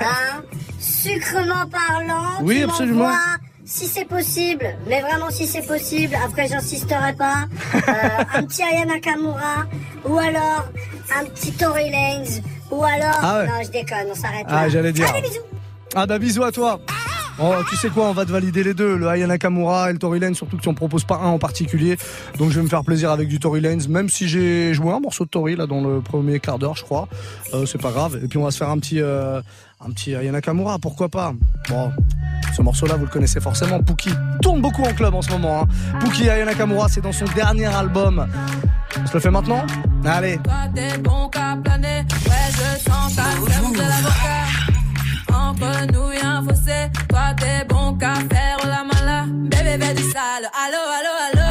Sucrement 0.78 1.66
parlant, 1.70 2.42
Oui, 2.42 2.58
tu 2.58 2.64
absolument. 2.64 3.10
Si 3.66 3.86
c'est 3.86 4.04
possible, 4.04 4.66
mais 4.86 5.00
vraiment 5.00 5.30
si 5.30 5.46
c'est 5.46 5.66
possible, 5.66 6.14
après 6.22 6.48
j'insisterai 6.48 7.14
pas, 7.14 7.46
euh, 7.74 8.24
un 8.34 8.42
petit 8.44 8.62
Aya 8.62 8.84
Nakamura, 8.84 9.64
ou 10.04 10.18
alors 10.18 10.68
un 11.18 11.24
petit 11.24 11.52
Tory 11.52 11.90
Lanez, 11.90 12.42
ou 12.70 12.84
alors... 12.84 13.18
Ah 13.22 13.38
ouais. 13.38 13.46
Non, 13.46 13.54
je 13.64 13.70
déconne, 13.70 14.06
on 14.10 14.14
s'arrête 14.14 14.46
là. 14.46 14.60
Ah, 14.64 14.68
j'allais 14.68 14.92
dire. 14.92 15.06
Allez, 15.08 15.22
bisous 15.22 15.40
Ah 15.94 16.04
bah 16.06 16.18
bisous 16.18 16.44
à 16.44 16.52
toi. 16.52 16.78
Oh, 17.42 17.54
tu 17.68 17.74
sais 17.76 17.88
quoi, 17.88 18.08
on 18.08 18.12
va 18.12 18.24
te 18.24 18.30
valider 18.30 18.62
les 18.62 18.74
deux, 18.74 18.96
le 18.96 19.08
Aya 19.08 19.26
Nakamura 19.26 19.90
et 19.90 19.92
le 19.92 19.98
Tory 19.98 20.20
Lanez, 20.20 20.34
surtout 20.34 20.56
que 20.56 20.62
tu 20.62 20.68
en 20.68 20.74
proposes 20.74 21.04
pas 21.04 21.16
un 21.16 21.28
en 21.28 21.38
particulier. 21.38 21.96
Donc 22.38 22.50
je 22.50 22.56
vais 22.56 22.62
me 22.62 22.68
faire 22.68 22.84
plaisir 22.84 23.10
avec 23.10 23.26
du 23.28 23.40
Tory 23.40 23.60
Lanez, 23.60 23.88
même 23.88 24.08
si 24.08 24.28
j'ai 24.28 24.72
joué 24.72 24.92
un 24.92 25.00
morceau 25.00 25.24
de 25.24 25.30
Tory 25.30 25.56
là 25.56 25.66
dans 25.66 25.80
le 25.80 26.00
premier 26.00 26.38
quart 26.38 26.60
d'heure, 26.60 26.76
je 26.76 26.84
crois. 26.84 27.08
Euh, 27.52 27.66
c'est 27.66 27.80
pas 27.80 27.90
grave. 27.90 28.20
Et 28.22 28.28
puis 28.28 28.38
on 28.38 28.44
va 28.44 28.52
se 28.52 28.58
faire 28.58 28.68
un 28.70 28.78
petit, 28.78 29.00
euh, 29.00 29.40
un 29.80 29.90
petit 29.90 30.14
Aya 30.14 30.32
Nakamura, 30.32 30.78
pourquoi 30.78 31.08
pas. 31.08 31.32
Bon, 31.68 31.92
ce 32.56 32.62
morceau-là, 32.62 32.96
vous 32.96 33.04
le 33.04 33.10
connaissez 33.10 33.40
forcément. 33.40 33.82
Pookie 33.82 34.14
tourne 34.42 34.60
beaucoup 34.60 34.82
en 34.82 34.92
club 34.92 35.14
en 35.14 35.22
ce 35.22 35.30
moment. 35.30 35.62
Hein. 35.62 35.98
Pookie 36.00 36.28
Aya 36.28 36.44
Nakamura, 36.44 36.88
c'est 36.88 37.00
dans 37.00 37.12
son 37.12 37.26
dernier 37.34 37.66
album. 37.66 38.26
On 39.02 39.06
se 39.06 39.14
le 39.14 39.20
fait 39.20 39.30
maintenant 39.30 39.64
Allez. 40.04 40.38
Toi 40.38 40.54
t'es 40.74 40.98
bon 40.98 41.28
qu'à 41.28 41.56
planer, 41.62 42.04
ouais 42.26 42.50
je 42.50 42.90
sens 42.90 43.16
ta 43.16 43.22
crème 43.22 43.72
de 43.72 43.78
l'avocat. 43.78 44.44
Entre 45.32 45.92
nous 45.92 46.12
y'a 46.12 46.28
un 46.36 46.44
fossé, 46.44 46.90
toi 47.08 47.34
t'es 47.38 47.64
bon 47.68 47.94
qu'à 47.94 48.14
faire 48.14 48.58
la 48.64 48.84
mala. 48.84 49.24
Bébé 49.26 49.84
fais 49.84 49.94
du 49.94 50.02
sale, 50.02 50.48
allo 50.54 50.82
allo 50.98 51.12
allo. 51.32 51.43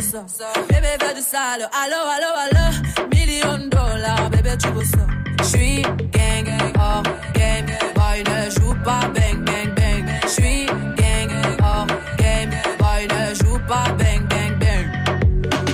Veux 0.00 0.24
ça. 0.26 0.52
Bébé 0.68 0.88
fais 1.00 1.14
du 1.14 1.20
sale, 1.20 1.68
allo 1.72 2.00
allo 2.14 2.30
allo. 2.44 3.08
Million 3.12 3.68
dollars, 3.68 4.30
bébé 4.30 4.56
tu 4.58 4.68
veux 4.68 4.84
ça. 4.84 4.98
J'suis 5.42 5.82
gang, 5.82 6.48
hors 6.78 7.02
game, 7.34 7.66
boy 7.94 8.22
ne 8.24 8.50
joue 8.50 8.74
pas 8.84 9.00
bang 9.14 9.44
bang 9.44 9.74
bang. 9.74 10.06
J'suis 10.26 10.66
gang, 10.66 11.30
hors 11.62 11.86
game, 12.16 12.50
boy 12.78 13.06
ne 13.08 13.34
joue 13.34 13.58
pas 13.66 13.92
bang 13.98 14.26
bang 14.28 14.58
bang. 14.58 14.86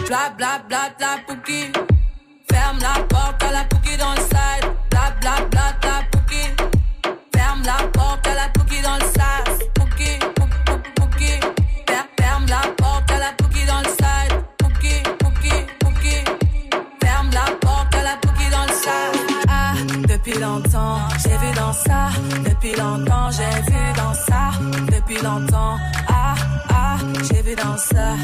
Bla 0.07 0.31
bla 0.37 0.59
bla 0.69 0.91
bla 0.99 1.19
pouki. 1.27 1.73
Ferme 2.51 2.79
la 2.81 3.03
porte 3.05 3.43
à 3.43 3.53
la 3.53 3.65
pouki 3.65 3.97
dans 3.97 4.13
le 4.13 4.21
side. 4.21 4.71
Bla 4.91 5.13
bla 5.21 5.45
bla 5.51 5.54
Depuis 22.45 22.77
longtemps, 22.77 23.31
j'ai 23.31 23.63
vu 23.63 23.93
dans 23.97 24.15
ça. 24.15 24.51
Depuis 24.87 25.21
longtemps, 25.23 25.77
ah, 26.09 26.35
ah, 26.71 26.97
j'ai 27.23 27.43
vu 27.43 27.57
dans 27.57 27.77
ça. 27.77 28.15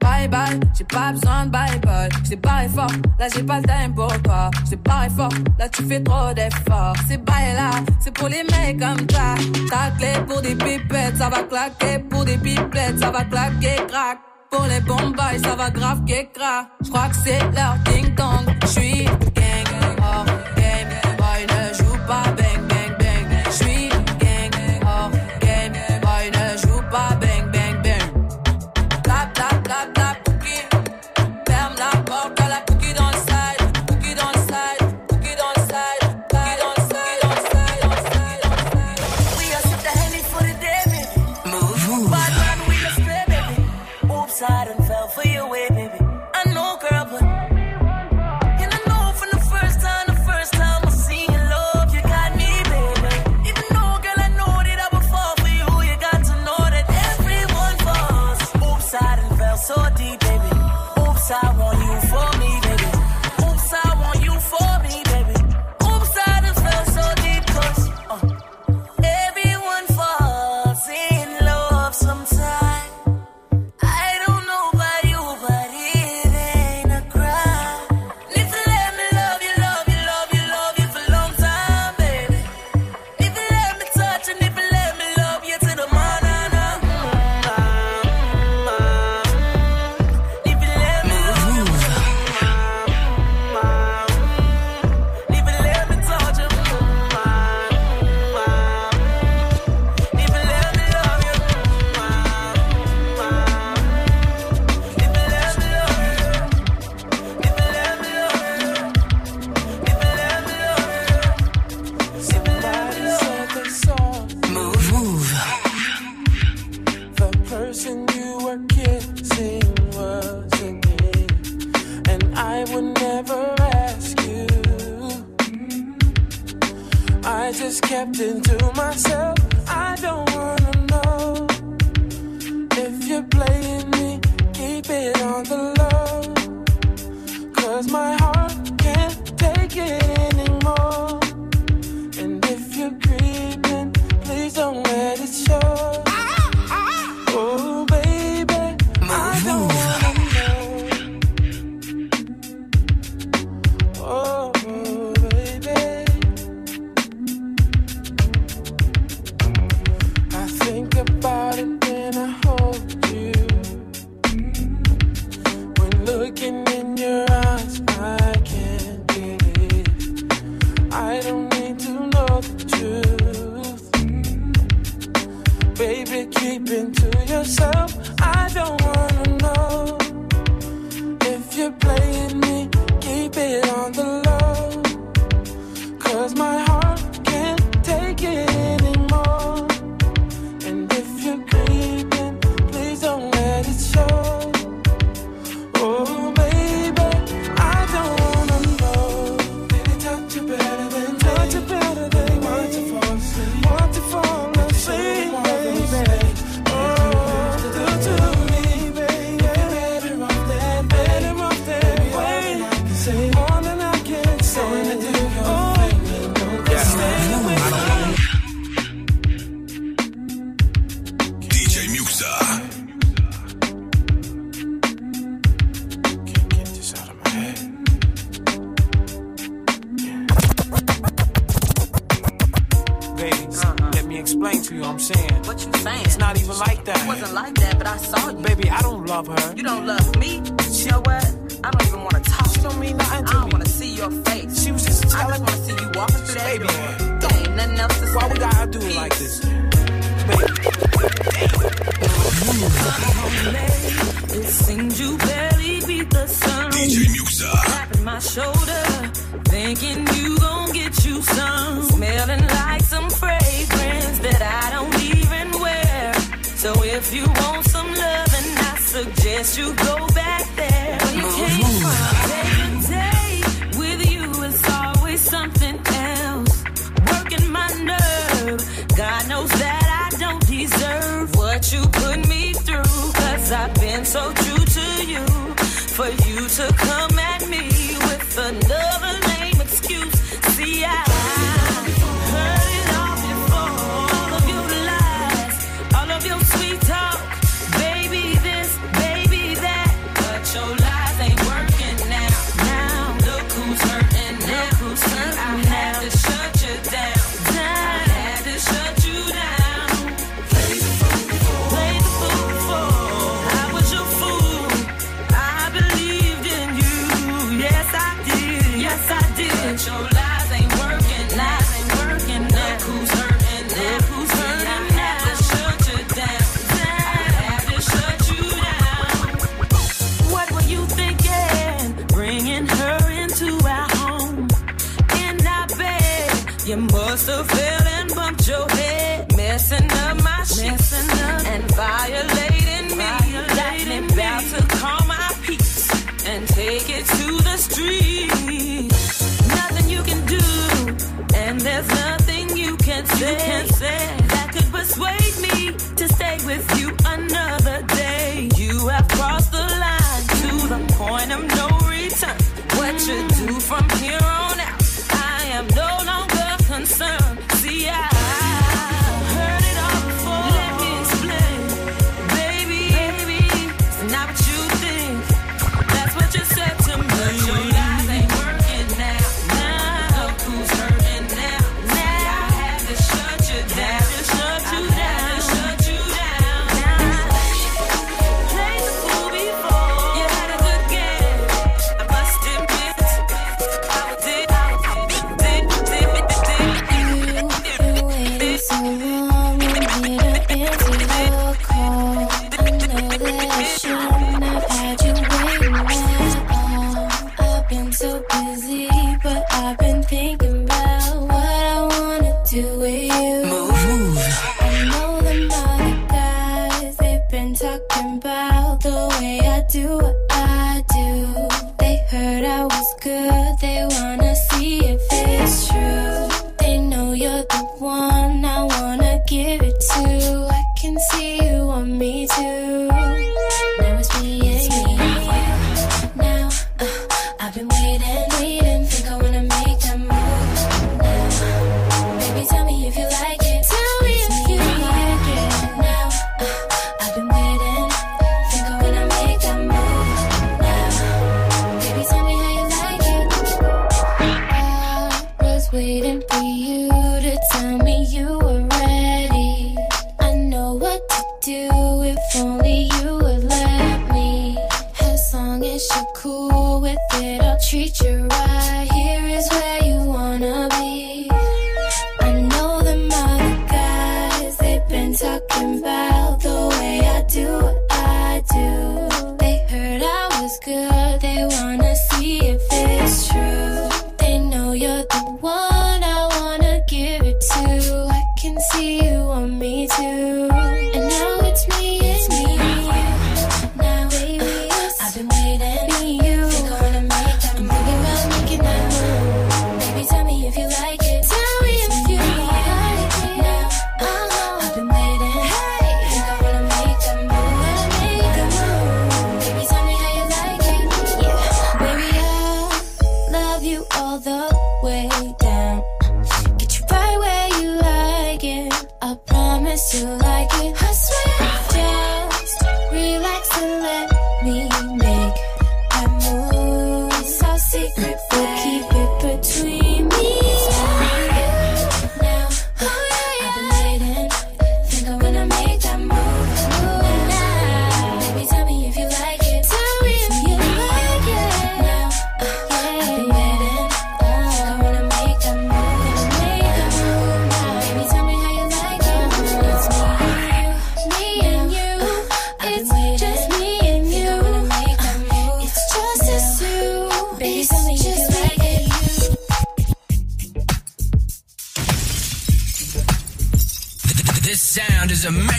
Bye 0.00 0.28
bye, 0.28 0.60
j'ai 0.76 0.84
pas 0.84 1.12
besoin 1.12 1.46
de 1.46 1.50
bye 1.50 1.78
bye. 1.80 2.08
J't'ai 2.24 2.36
barré 2.36 2.68
fort, 2.68 2.90
là 3.18 3.26
j'ai 3.34 3.42
pas 3.42 3.60
le 3.60 3.66
time 3.66 3.94
pour 3.94 4.22
toi. 4.22 4.50
J't'ai 4.66 4.76
barré 4.76 5.08
fort, 5.10 5.32
là 5.58 5.68
tu 5.68 5.84
fais 5.84 6.02
trop 6.02 6.32
d'efforts. 6.32 6.96
C'est 7.06 7.22
bye 7.24 7.54
là, 7.54 7.70
c'est 8.00 8.12
pour 8.12 8.28
les 8.28 8.44
mecs 8.44 8.78
comme 8.78 9.06
ça. 9.10 9.34
Ta 9.70 9.90
clé 9.98 10.12
pour 10.26 10.40
des 10.40 10.54
pipettes, 10.54 11.18
ça 11.18 11.28
va 11.28 11.42
claquer. 11.42 11.98
Pour 12.10 12.24
des 12.24 12.38
pipettes, 12.38 12.98
ça 12.98 13.10
va 13.10 13.24
claquer, 13.24 13.76
crack. 13.88 14.18
Pour 14.50 14.66
les 14.66 14.80
bombes, 14.80 15.16
ça 15.42 15.54
va 15.54 15.70
grave 15.70 16.02
crack. 16.04 16.68
J'crois 16.82 17.08
que 17.08 17.16
c'est 17.24 17.40
leur 17.52 17.76
ding 17.84 18.14
dong. 18.14 18.46
J'suis 18.66 19.04
gang, 19.04 20.00
hors 20.02 20.24
game. 20.56 20.63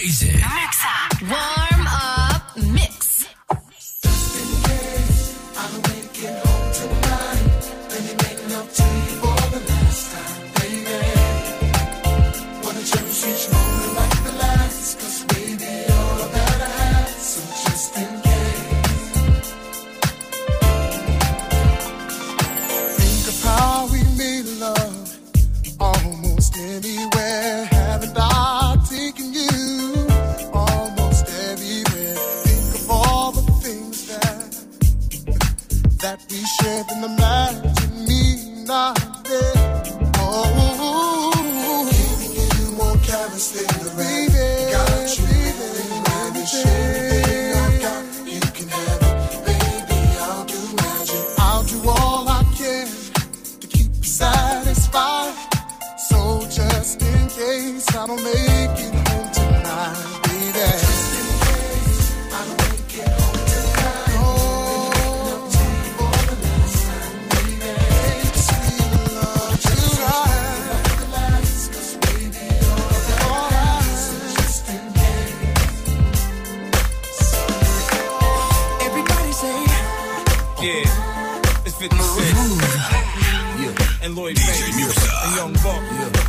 crazy. 0.05 0.34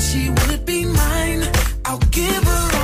she 0.00 0.30
would 0.30 0.64
be 0.64 0.84
mine. 0.86 1.42
I'll 1.84 1.98
give 2.10 2.44
her 2.44 2.79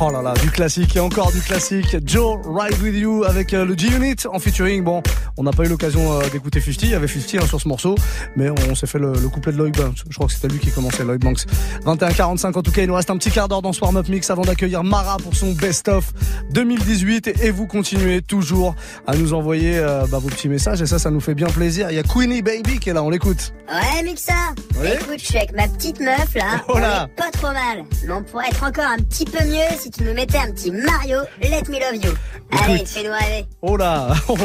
Oh 0.00 0.10
là 0.10 0.20
là, 0.20 0.34
du 0.34 0.50
classique 0.50 0.96
et 0.96 1.00
encore 1.00 1.30
du 1.30 1.40
classique. 1.40 1.96
Joe, 2.04 2.38
Ride 2.44 2.82
With 2.82 2.96
You 2.96 3.24
avec 3.24 3.54
euh, 3.54 3.64
le 3.64 3.74
G-Unit 3.78 4.16
en 4.30 4.40
featuring. 4.40 4.82
Bon, 4.82 5.00
on 5.36 5.44
n'a 5.44 5.52
pas 5.52 5.64
eu 5.64 5.68
l'occasion 5.68 6.18
euh, 6.18 6.28
d'écouter 6.30 6.60
50. 6.60 6.82
Il 6.82 6.90
y 6.90 6.94
avait 6.94 7.06
50 7.06 7.42
hein, 7.42 7.46
sur 7.46 7.60
ce 7.60 7.68
morceau, 7.68 7.94
mais 8.34 8.50
on 8.50 8.74
s'est 8.74 8.88
fait 8.88 8.98
le, 8.98 9.12
le 9.12 9.28
couplet 9.28 9.52
de 9.52 9.58
Lloyd 9.58 9.76
Banks. 9.76 10.02
Je 10.10 10.14
crois 10.14 10.26
que 10.26 10.32
c'était 10.32 10.48
lui 10.48 10.58
qui 10.58 10.72
commençait, 10.72 11.04
Lloyd 11.04 11.20
Banks. 11.20 11.46
21-45 11.86 12.58
en 12.58 12.62
tout 12.62 12.72
cas, 12.72 12.82
il 12.82 12.88
nous 12.88 12.94
reste 12.94 13.10
un 13.10 13.16
petit 13.16 13.30
quart 13.30 13.46
d'heure 13.46 13.62
dans 13.62 13.72
ce 13.72 13.80
warm-up 13.80 14.08
mix 14.08 14.28
avant 14.30 14.42
d'accueillir 14.42 14.82
Mara 14.82 15.16
pour 15.18 15.36
son 15.36 15.52
best-of 15.52 16.12
2018. 16.50 17.42
Et 17.42 17.50
vous 17.50 17.68
continuez 17.68 18.20
toujours 18.20 18.74
à 19.06 19.14
nous 19.16 19.32
envoyer 19.32 19.78
euh, 19.78 20.06
bah, 20.10 20.18
vos 20.18 20.28
petits 20.28 20.48
messages 20.48 20.82
et 20.82 20.86
ça, 20.86 20.98
ça 20.98 21.12
nous 21.12 21.20
fait 21.20 21.34
bien 21.34 21.46
plaisir. 21.48 21.90
Il 21.90 21.96
y 21.96 22.00
a 22.00 22.02
Queenie 22.02 22.42
Baby 22.42 22.80
qui 22.80 22.90
est 22.90 22.94
là, 22.94 23.02
on 23.04 23.10
l'écoute. 23.10 23.54
Ouais, 23.68 24.02
Mixa 24.02 24.32
Ouais. 24.80 24.96
Écoute, 25.00 25.18
je 25.18 25.24
suis 25.24 25.36
avec 25.36 25.54
ma 25.54 25.68
petite 25.68 26.00
meuf 26.00 26.34
là. 26.34 26.62
Oh 26.68 26.72
on 26.74 26.78
là. 26.78 27.04
est 27.08 27.16
pas 27.16 27.30
trop 27.30 27.52
mal. 27.52 27.84
Mais 28.04 28.12
on 28.12 28.24
pourrait 28.24 28.48
être 28.48 28.64
encore 28.64 28.84
un 28.86 28.96
petit 28.96 29.24
peu 29.24 29.42
mieux 29.44 29.62
si 29.84 29.90
tu 29.90 30.02
nous 30.02 30.14
mettais 30.14 30.38
un 30.38 30.50
petit 30.50 30.70
Mario 30.70 31.18
Let 31.42 31.64
Me 31.68 31.78
Love 31.78 32.02
You. 32.02 32.12
Allez, 32.52 32.86
fais-nous 32.86 33.12
rêver. 33.12 33.44
Oh 33.60 33.76
là 33.76 34.14
oh. 34.28 34.36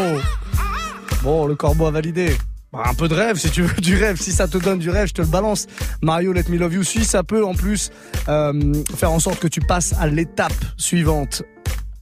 Bon, 1.24 1.48
le 1.48 1.56
corbeau 1.56 1.86
a 1.86 1.92
validé. 1.92 2.36
Bah, 2.74 2.84
un 2.86 2.94
peu 2.94 3.08
de 3.08 3.16
rêve, 3.16 3.38
si 3.38 3.50
tu 3.50 3.62
veux 3.62 3.82
du 3.82 3.96
rêve. 3.96 4.20
Si 4.20 4.34
ça 4.34 4.50
te 4.50 4.58
donne 4.58 4.80
du 4.80 4.90
rêve, 4.90 5.08
je 5.08 5.14
te 5.14 5.22
le 5.22 5.30
balance. 5.30 5.68
Mario, 6.02 6.34
let 6.34 6.44
me 6.50 6.58
love 6.58 6.74
you. 6.74 6.84
Si 6.84 7.06
ça 7.06 7.24
peut 7.24 7.46
en 7.46 7.54
plus 7.54 7.90
euh, 8.28 8.74
faire 8.98 9.14
en 9.14 9.20
sorte 9.20 9.40
que 9.40 9.48
tu 9.48 9.62
passes 9.62 9.94
à 9.98 10.08
l'étape 10.08 10.52
suivante 10.76 11.44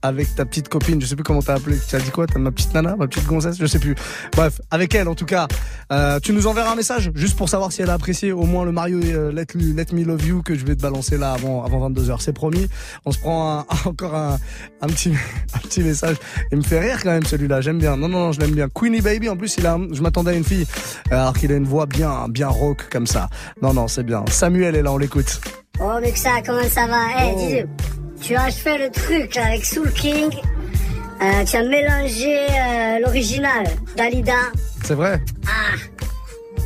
avec 0.02 0.36
ta 0.36 0.46
petite 0.46 0.70
copine, 0.70 1.02
je 1.02 1.06
sais 1.08 1.16
plus 1.16 1.24
comment 1.24 1.42
t'as 1.42 1.56
appelé. 1.56 1.78
Tu 1.90 1.96
as 1.96 2.00
dit 2.00 2.12
quoi 2.12 2.28
T'as 2.28 2.40
ma 2.40 2.52
petite 2.52 2.74
nana, 2.74 2.96
ma 2.96 3.08
petite 3.08 3.26
gonzesse, 3.26 3.58
je 3.60 3.66
sais 3.66 3.80
plus. 3.80 3.96
Bref, 4.36 4.62
avec 4.72 4.94
elle 4.96 5.08
en 5.08 5.16
tout 5.16 5.26
cas. 5.26 5.48
Euh, 5.92 6.20
tu 6.20 6.34
nous 6.34 6.48
enverras 6.48 6.72
un 6.72 6.76
message 6.76 7.12
juste 7.16 7.38
pour 7.38 7.50
savoir 7.50 7.72
si 7.72 7.82
elle 7.82 7.90
a 7.90 7.94
apprécié 7.94 8.32
au 8.32 8.44
moins 8.44 8.66
le 8.66 8.72
Mario 8.72 9.00
euh, 9.04 9.32
let, 9.32 9.46
let 9.56 9.86
Me 9.94 10.04
Love 10.04 10.26
You 10.26 10.42
que 10.44 10.56
je 10.56 10.66
vais 10.66 10.76
te 10.76 10.82
balancer 10.82 11.18
là 11.18 11.32
avant 11.34 11.64
avant 11.64 11.90
22h. 11.90 12.18
C'est 12.22 12.34
promis. 12.34 12.68
On 13.06 13.12
se 13.12 13.20
prend 13.20 13.60
un- 13.60 13.66
encore 13.90 14.16
un, 14.16 14.38
un 14.82 14.88
petit 14.88 15.14
un 15.54 15.60
petit 15.60 15.82
message. 15.82 16.18
Il 16.52 16.58
me 16.58 16.64
fait 16.64 16.80
rire 16.80 17.00
quand 17.04 17.12
même 17.12 17.26
celui-là. 17.26 17.62
J'aime 17.62 17.80
bien. 17.80 17.98
Non 17.98 18.08
non 18.10 18.20
non, 18.20 18.32
je 18.32 18.40
l'aime 18.40 18.52
bien. 18.52 18.68
Queenie 18.70 19.02
Baby 19.02 19.30
en 19.30 19.38
plus, 19.38 19.56
il 19.58 19.66
a 19.66 19.78
je 19.92 20.02
m'attendais 20.02 20.32
à 20.32 20.34
une 20.36 20.44
fille 20.44 20.66
euh, 21.12 21.16
alors 21.16 21.34
qu'il 21.34 21.52
a 21.52 21.56
une 21.56 21.66
voix 21.66 21.86
bien 21.86 22.28
bien 22.30 22.48
rock 22.48 22.88
comme 22.92 23.08
ça. 23.08 23.30
Non 23.62 23.74
non, 23.74 23.88
c'est 23.88 24.04
bien. 24.04 24.24
Samuel 24.30 24.76
est 24.76 24.82
là, 24.84 24.92
on 24.92 24.98
l'écoute. 24.98 25.40
Oh, 25.80 26.00
Mixa, 26.02 26.42
comment 26.46 26.64
ça 26.70 26.88
va? 26.88 26.98
Eh, 27.24 27.64
Oh. 27.66 28.07
Tu 28.22 28.36
as 28.36 28.52
fait 28.52 28.78
le 28.78 28.90
truc 28.92 29.36
là, 29.36 29.48
avec 29.48 29.66
Soul 29.66 29.92
King. 29.94 30.30
Euh, 31.22 31.44
tu 31.46 31.56
as 31.56 31.64
mélangé 31.64 32.38
euh, 32.38 33.00
l'original 33.00 33.66
Dalida. 33.96 34.34
C'est 34.84 34.94
vrai 34.94 35.20
Ah, 35.48 35.76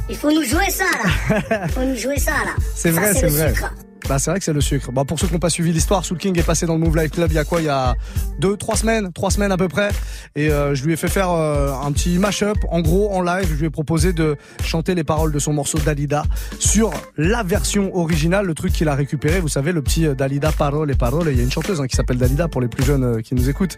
il 0.10 0.16
faut 0.16 0.32
nous 0.32 0.43
jouer 0.43 0.70
ça 0.70 0.84
là. 1.04 1.39
Il 1.66 1.72
faut 1.74 1.82
nous 1.84 1.95
jouer 1.95 2.18
ça 2.20 2.32
là. 2.32 2.54
C'est 2.76 2.91
vrai, 2.91 3.14
c'est 3.14 3.28
vrai. 3.28 3.54
sucre. 3.54 3.74
Bah 4.08 4.20
c'est 4.20 4.32
vrai 4.32 4.39
que 4.39 4.45
c'est 4.45 4.54
le 4.54 4.62
sucre. 4.62 4.91
Bah 4.91 5.04
pour 5.06 5.20
ceux 5.20 5.28
qui 5.28 5.34
n'ont 5.34 5.39
pas 5.39 5.49
suivi 5.49 5.72
l'histoire, 5.72 6.04
Soul 6.04 6.18
King 6.18 6.38
est 6.38 6.43
passé 6.43 6.66
dans 6.66 6.74
le 6.74 6.80
Move 6.80 6.97
Life 6.97 7.12
Club 7.12 7.32
il 7.32 7.36
y 7.36 7.38
a 7.38 7.43
quoi? 7.43 7.62
Il 7.62 7.66
y 7.66 7.70
a 7.70 7.95
deux, 8.39 8.58
trois 8.58 8.76
semaines, 8.76 9.12
trois 9.14 9.32
semaines 9.32 9.52
à 9.52 9.58
peu 9.58 9.68
près. 9.68 9.89
Et 10.36 10.49
euh, 10.49 10.76
je 10.76 10.84
lui 10.86 10.93
ai 10.93 10.95
fait 10.95 11.08
faire 11.08 11.32
euh, 11.32 11.72
un 11.74 11.91
petit 11.91 12.18
mash-up. 12.18 12.58
En 12.70 12.82
gros, 12.82 13.12
en 13.14 13.22
live, 13.22 13.47
je 13.49 13.56
lui 13.56 13.66
ai 13.68 13.70
proposé 13.70 14.14
de 14.14 14.38
chanter 14.64 14.95
les 14.95 15.04
paroles 15.04 15.32
de 15.32 15.39
son 15.39 15.54
morceau 15.54 15.78
Dalida 15.80 16.24
sur 16.60 16.91
la 17.18 17.43
version 17.43 17.95
originale, 17.95 18.45
le 18.45 18.54
truc 18.54 18.74
qu'il 18.74 18.89
a 18.89 18.95
récupéré. 18.95 19.39
Vous 19.39 19.47
savez, 19.47 19.72
le 19.72 19.82
petit 19.82 20.06
euh, 20.08 20.16
Dalida 20.16 20.52
Parole 20.52 20.91
et 20.91 20.95
Parole. 20.95 21.28
Il 21.32 21.38
y 21.38 21.39
a 21.39 21.43
une 21.43 21.52
chanteuse 21.52 21.80
hein, 21.80 21.88
qui 21.88 21.95
s'appelle 21.95 22.18
Dalida 22.18 22.47
pour 22.47 22.62
les 22.62 22.68
plus 22.68 22.84
jeunes 22.84 23.22
qui 23.22 23.36
nous 23.36 23.49
écoutent, 23.49 23.78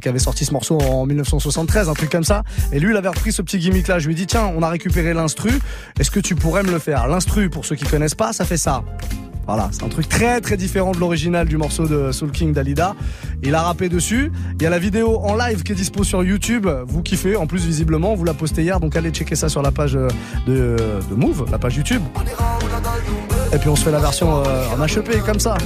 qui 0.00 0.08
avait 0.08 0.18
sorti 0.18 0.44
ce 0.44 0.52
morceau 0.52 0.78
en 0.78 1.06
1973, 1.06 1.88
un 1.88 1.94
truc 1.94 2.10
comme 2.10 2.24
ça. 2.24 2.42
Et 2.72 2.80
lui, 2.80 2.92
il 2.92 2.96
avait 2.96 3.08
repris 3.08 3.32
ce 3.32 3.42
petit 3.42 3.58
gimmick-là. 3.58 3.98
Je 3.98 4.06
lui 4.06 4.14
ai 4.14 4.16
dit 4.16 4.26
tiens, 4.26 4.52
on 4.56 4.62
a 4.62 4.68
récupéré 4.68 5.14
l'instru. 5.14 5.50
Est-ce 5.98 6.10
que 6.10 6.20
tu 6.20 6.34
pourrais 6.34 6.62
me 6.62 6.70
le 6.70 6.78
faire 6.78 7.06
L'instru, 7.08 7.50
pour 7.50 7.64
ceux 7.64 7.76
qui 7.76 7.84
connaissent 7.84 8.14
pas, 8.14 8.32
ça 8.32 8.44
fait 8.44 8.56
ça. 8.56 8.84
Voilà, 9.46 9.68
c'est 9.72 9.84
un 9.84 9.88
truc 9.88 10.08
très 10.08 10.40
très 10.40 10.56
différent 10.56 10.92
de 10.92 10.98
l'original 10.98 11.46
du 11.46 11.56
morceau 11.56 11.86
de 11.86 12.12
Soul 12.12 12.30
King 12.32 12.52
Dalida. 12.52 12.94
Il 13.42 13.54
a 13.54 13.62
rappé 13.62 13.88
dessus. 13.88 14.32
Il 14.54 14.62
y 14.62 14.66
a 14.66 14.70
la 14.70 14.78
vidéo 14.78 15.18
en 15.18 15.36
live 15.36 15.62
qui 15.62 15.72
est 15.72 15.76
dispo 15.76 16.04
sur 16.04 16.24
YouTube. 16.24 16.66
Vous 16.86 17.02
kiffez, 17.02 17.36
en 17.36 17.46
plus 17.46 17.64
visiblement, 17.64 18.14
vous 18.14 18.24
la 18.24 18.34
postez 18.34 18.62
hier, 18.62 18.80
donc 18.80 18.96
allez 18.96 19.10
checker 19.10 19.36
ça 19.36 19.48
sur 19.48 19.62
la 19.62 19.70
page 19.70 19.96
euh, 19.96 20.08
de, 20.46 20.76
de 21.08 21.14
Move, 21.14 21.46
la 21.50 21.58
page 21.58 21.76
YouTube. 21.76 22.02
Et 23.52 23.58
puis 23.58 23.68
on 23.68 23.76
se 23.76 23.84
fait 23.84 23.92
la 23.92 24.00
version 24.00 24.42
euh, 24.44 24.66
en 24.76 24.84
HEP 24.84 25.24
comme 25.24 25.40
ça. 25.40 25.56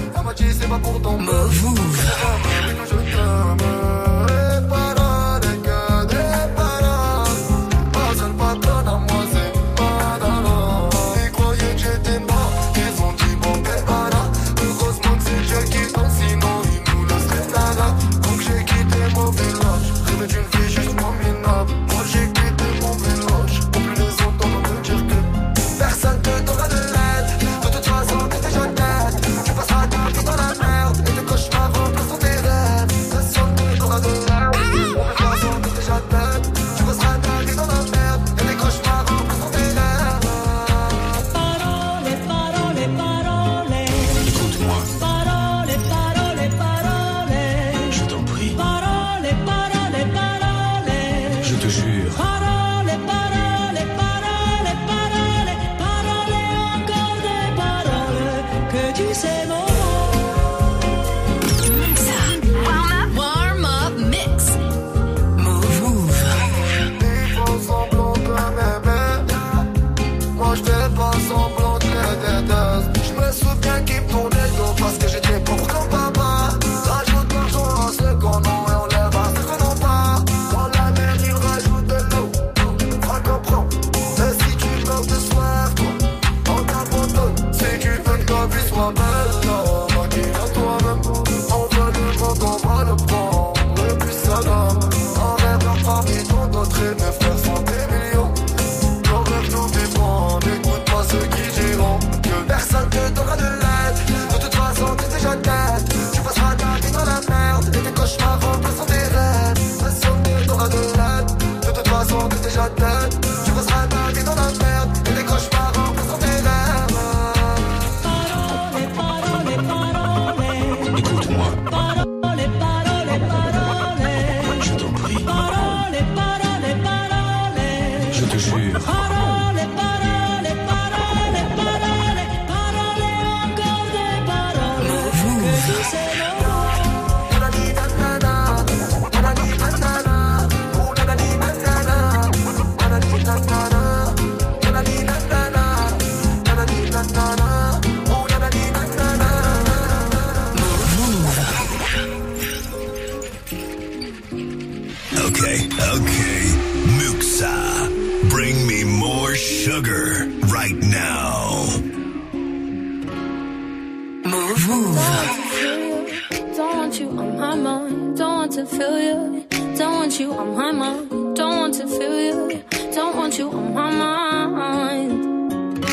feel 168.80 168.98
you. 168.98 169.46
Don't 169.76 169.94
want 169.94 170.18
you 170.18 170.32
on 170.32 170.56
my 170.56 170.72
mind. 170.72 171.36
Don't 171.36 171.56
want 171.60 171.74
to 171.74 171.86
feel 171.86 172.50
you. 172.50 172.62
Don't 172.94 173.14
want 173.14 173.38
you 173.38 173.50
on 173.50 173.74
my 173.74 174.46
mind. 174.46 175.84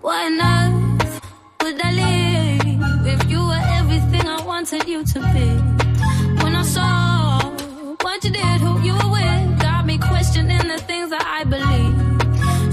What 0.00 0.32
enough 0.32 1.20
would 1.62 1.78
I 1.88 1.90
leave 2.00 3.06
if 3.14 3.30
you 3.30 3.40
were 3.50 3.64
everything 3.80 4.26
I 4.26 4.40
wanted 4.50 4.88
you 4.88 5.04
to 5.12 5.18
be? 5.34 5.48
When 6.42 6.54
I 6.56 6.62
saw 6.62 7.50
what 8.04 8.24
you 8.24 8.30
did, 8.30 8.60
who 8.64 8.72
you 8.80 8.94
were 9.00 9.12
with, 9.16 9.60
got 9.60 9.84
me 9.84 9.98
questioning 9.98 10.66
the 10.72 10.78
things 10.88 11.10
that 11.10 11.24
I 11.38 11.44
believe. 11.54 11.96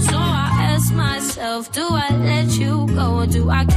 So 0.08 0.16
I 0.16 0.48
asked 0.72 0.94
myself, 0.94 1.70
do 1.70 1.86
I 1.90 2.08
let 2.30 2.48
you 2.58 2.86
go 2.94 3.16
or 3.20 3.26
do 3.26 3.50
I? 3.50 3.75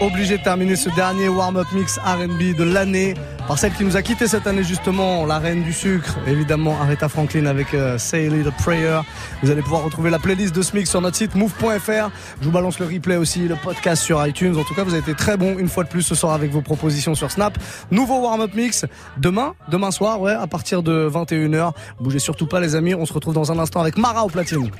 obligé, 0.00 0.36
de 0.36 0.42
terminer 0.42 0.76
ce 0.76 0.90
dernier 0.90 1.28
warm-up 1.28 1.66
mix 1.72 1.98
RB 1.98 2.54
de 2.56 2.64
l'année 2.64 3.14
par 3.46 3.58
celle 3.58 3.72
qui 3.72 3.82
nous 3.82 3.96
a 3.96 4.02
quitté 4.02 4.28
cette 4.28 4.46
année 4.46 4.62
justement, 4.62 5.24
la 5.24 5.38
reine 5.38 5.62
du 5.62 5.72
sucre, 5.72 6.18
évidemment 6.26 6.76
Aretha 6.82 7.08
Franklin 7.08 7.46
avec 7.46 7.72
euh, 7.72 7.96
Say 7.96 8.28
a 8.28 8.50
Prayer. 8.62 9.00
Vous 9.42 9.50
allez 9.50 9.62
pouvoir 9.62 9.84
retrouver 9.84 10.10
la 10.10 10.18
playlist 10.18 10.54
de 10.54 10.60
ce 10.60 10.76
mix 10.76 10.90
sur 10.90 11.00
notre 11.00 11.16
site 11.16 11.34
move.fr. 11.34 12.10
Je 12.40 12.44
vous 12.44 12.50
balance 12.50 12.78
le 12.78 12.86
replay 12.86 13.16
aussi, 13.16 13.48
le 13.48 13.56
podcast 13.56 14.02
sur 14.02 14.24
iTunes. 14.26 14.54
En 14.58 14.64
tout 14.64 14.74
cas, 14.74 14.84
vous 14.84 14.92
avez 14.92 15.00
été 15.00 15.14
très 15.14 15.38
bon 15.38 15.56
une 15.58 15.68
fois 15.68 15.84
de 15.84 15.88
plus 15.88 16.02
ce 16.02 16.14
soir 16.14 16.34
avec 16.34 16.50
vos 16.50 16.60
propositions 16.60 17.14
sur 17.14 17.30
Snap. 17.30 17.56
Nouveau 17.90 18.20
warm-up 18.20 18.54
mix 18.54 18.84
demain, 19.16 19.54
demain 19.70 19.90
soir, 19.90 20.20
à 20.26 20.46
partir 20.46 20.82
de 20.82 21.08
21h. 21.10 21.72
Bougez 22.00 22.18
surtout 22.18 22.46
pas 22.46 22.60
les 22.60 22.74
amis, 22.74 22.94
on 22.94 23.06
se 23.06 23.14
retrouve 23.14 23.34
dans 23.34 23.50
un 23.50 23.58
instant 23.58 23.80
avec 23.80 23.96
Mara 23.96 24.24
au 24.24 24.28
platine. 24.28 24.70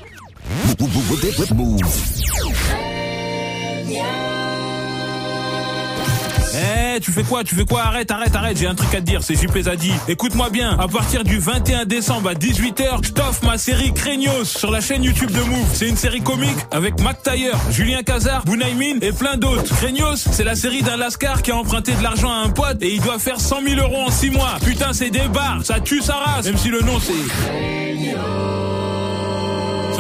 Eh, 6.97 7.01
tu 7.01 7.13
fais 7.13 7.23
quoi 7.23 7.45
Tu 7.45 7.55
fais 7.55 7.65
quoi? 7.65 7.83
Arrête, 7.83 8.11
arrête, 8.11 8.35
arrête, 8.35 8.57
j'ai 8.57 8.67
un 8.67 8.75
truc 8.75 8.95
à 8.95 8.99
te 8.99 9.05
dire, 9.05 9.23
c'est 9.23 9.35
JPZADI. 9.35 9.93
Écoute-moi 10.09 10.49
bien, 10.51 10.79
à 10.79 10.89
partir 10.89 11.25
du 11.25 11.39
21 11.39 11.85
décembre 11.85 12.31
à 12.31 12.35
18h, 12.35 13.05
je 13.05 13.13
t'offre 13.13 13.45
ma 13.45 13.59
série 13.59 13.93
Craignos 13.93 14.45
sur 14.45 14.71
la 14.71 14.81
chaîne 14.81 15.03
YouTube 15.03 15.31
de 15.31 15.41
Move. 15.41 15.69
C'est 15.75 15.89
une 15.89 15.97
série 15.97 16.21
comique 16.21 16.57
avec 16.71 17.01
Mac 17.01 17.23
Taylor, 17.23 17.59
Julien 17.71 18.03
Cazard, 18.03 18.45
Bunaimin 18.45 19.01
et 19.03 19.13
plein 19.13 19.37
d'autres. 19.37 19.75
Craignos, 19.77 20.17
c'est 20.17 20.45
la 20.45 20.55
série 20.55 20.83
d'un 20.83 20.97
lascar 20.97 21.43
qui 21.43 21.51
a 21.51 21.57
emprunté 21.57 21.95
de 21.95 22.03
l'argent 22.03 22.31
à 22.31 22.37
un 22.37 22.51
pote 22.51 22.83
et 22.83 22.95
il 22.95 23.01
doit 23.01 23.19
faire 23.19 23.41
100 23.41 23.63
000 23.63 23.81
euros 23.81 24.03
en 24.07 24.11
6 24.11 24.31
mois. 24.31 24.57
Putain, 24.65 24.93
c'est 24.93 25.11
des 25.11 25.29
barres, 25.29 25.65
ça 25.65 25.81
tue 25.81 26.01
sa 26.01 26.15
race, 26.15 26.47
même 26.47 26.59
si 26.59 26.69
le 26.69 26.81
nom 26.81 26.99
c'est 27.01 27.13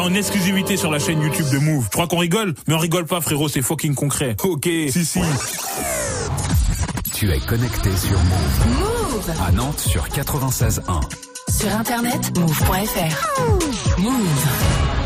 en 0.00 0.14
exclusivité 0.14 0.76
sur 0.76 0.90
la 0.90 0.98
chaîne 1.00 1.20
YouTube 1.20 1.46
de 1.52 1.58
Move. 1.58 1.84
Je 1.86 1.90
crois 1.90 2.06
qu'on 2.06 2.18
rigole, 2.18 2.54
mais 2.66 2.74
on 2.74 2.78
rigole 2.78 3.04
pas 3.04 3.20
frérot, 3.20 3.48
c'est 3.48 3.62
fucking 3.62 3.94
concret. 3.94 4.36
Ok, 4.42 4.64
si 4.64 5.04
si. 5.04 5.20
Tu 7.18 7.28
es 7.32 7.40
connecté 7.40 7.90
sur 7.96 8.16
Move. 8.16 8.78
Move 8.78 9.32
À 9.44 9.50
Nantes 9.50 9.80
sur 9.80 10.06
96.1. 10.06 10.80
Sur 11.50 11.74
internet, 11.74 12.38
move.fr. 12.38 13.98
Move. 13.98 14.97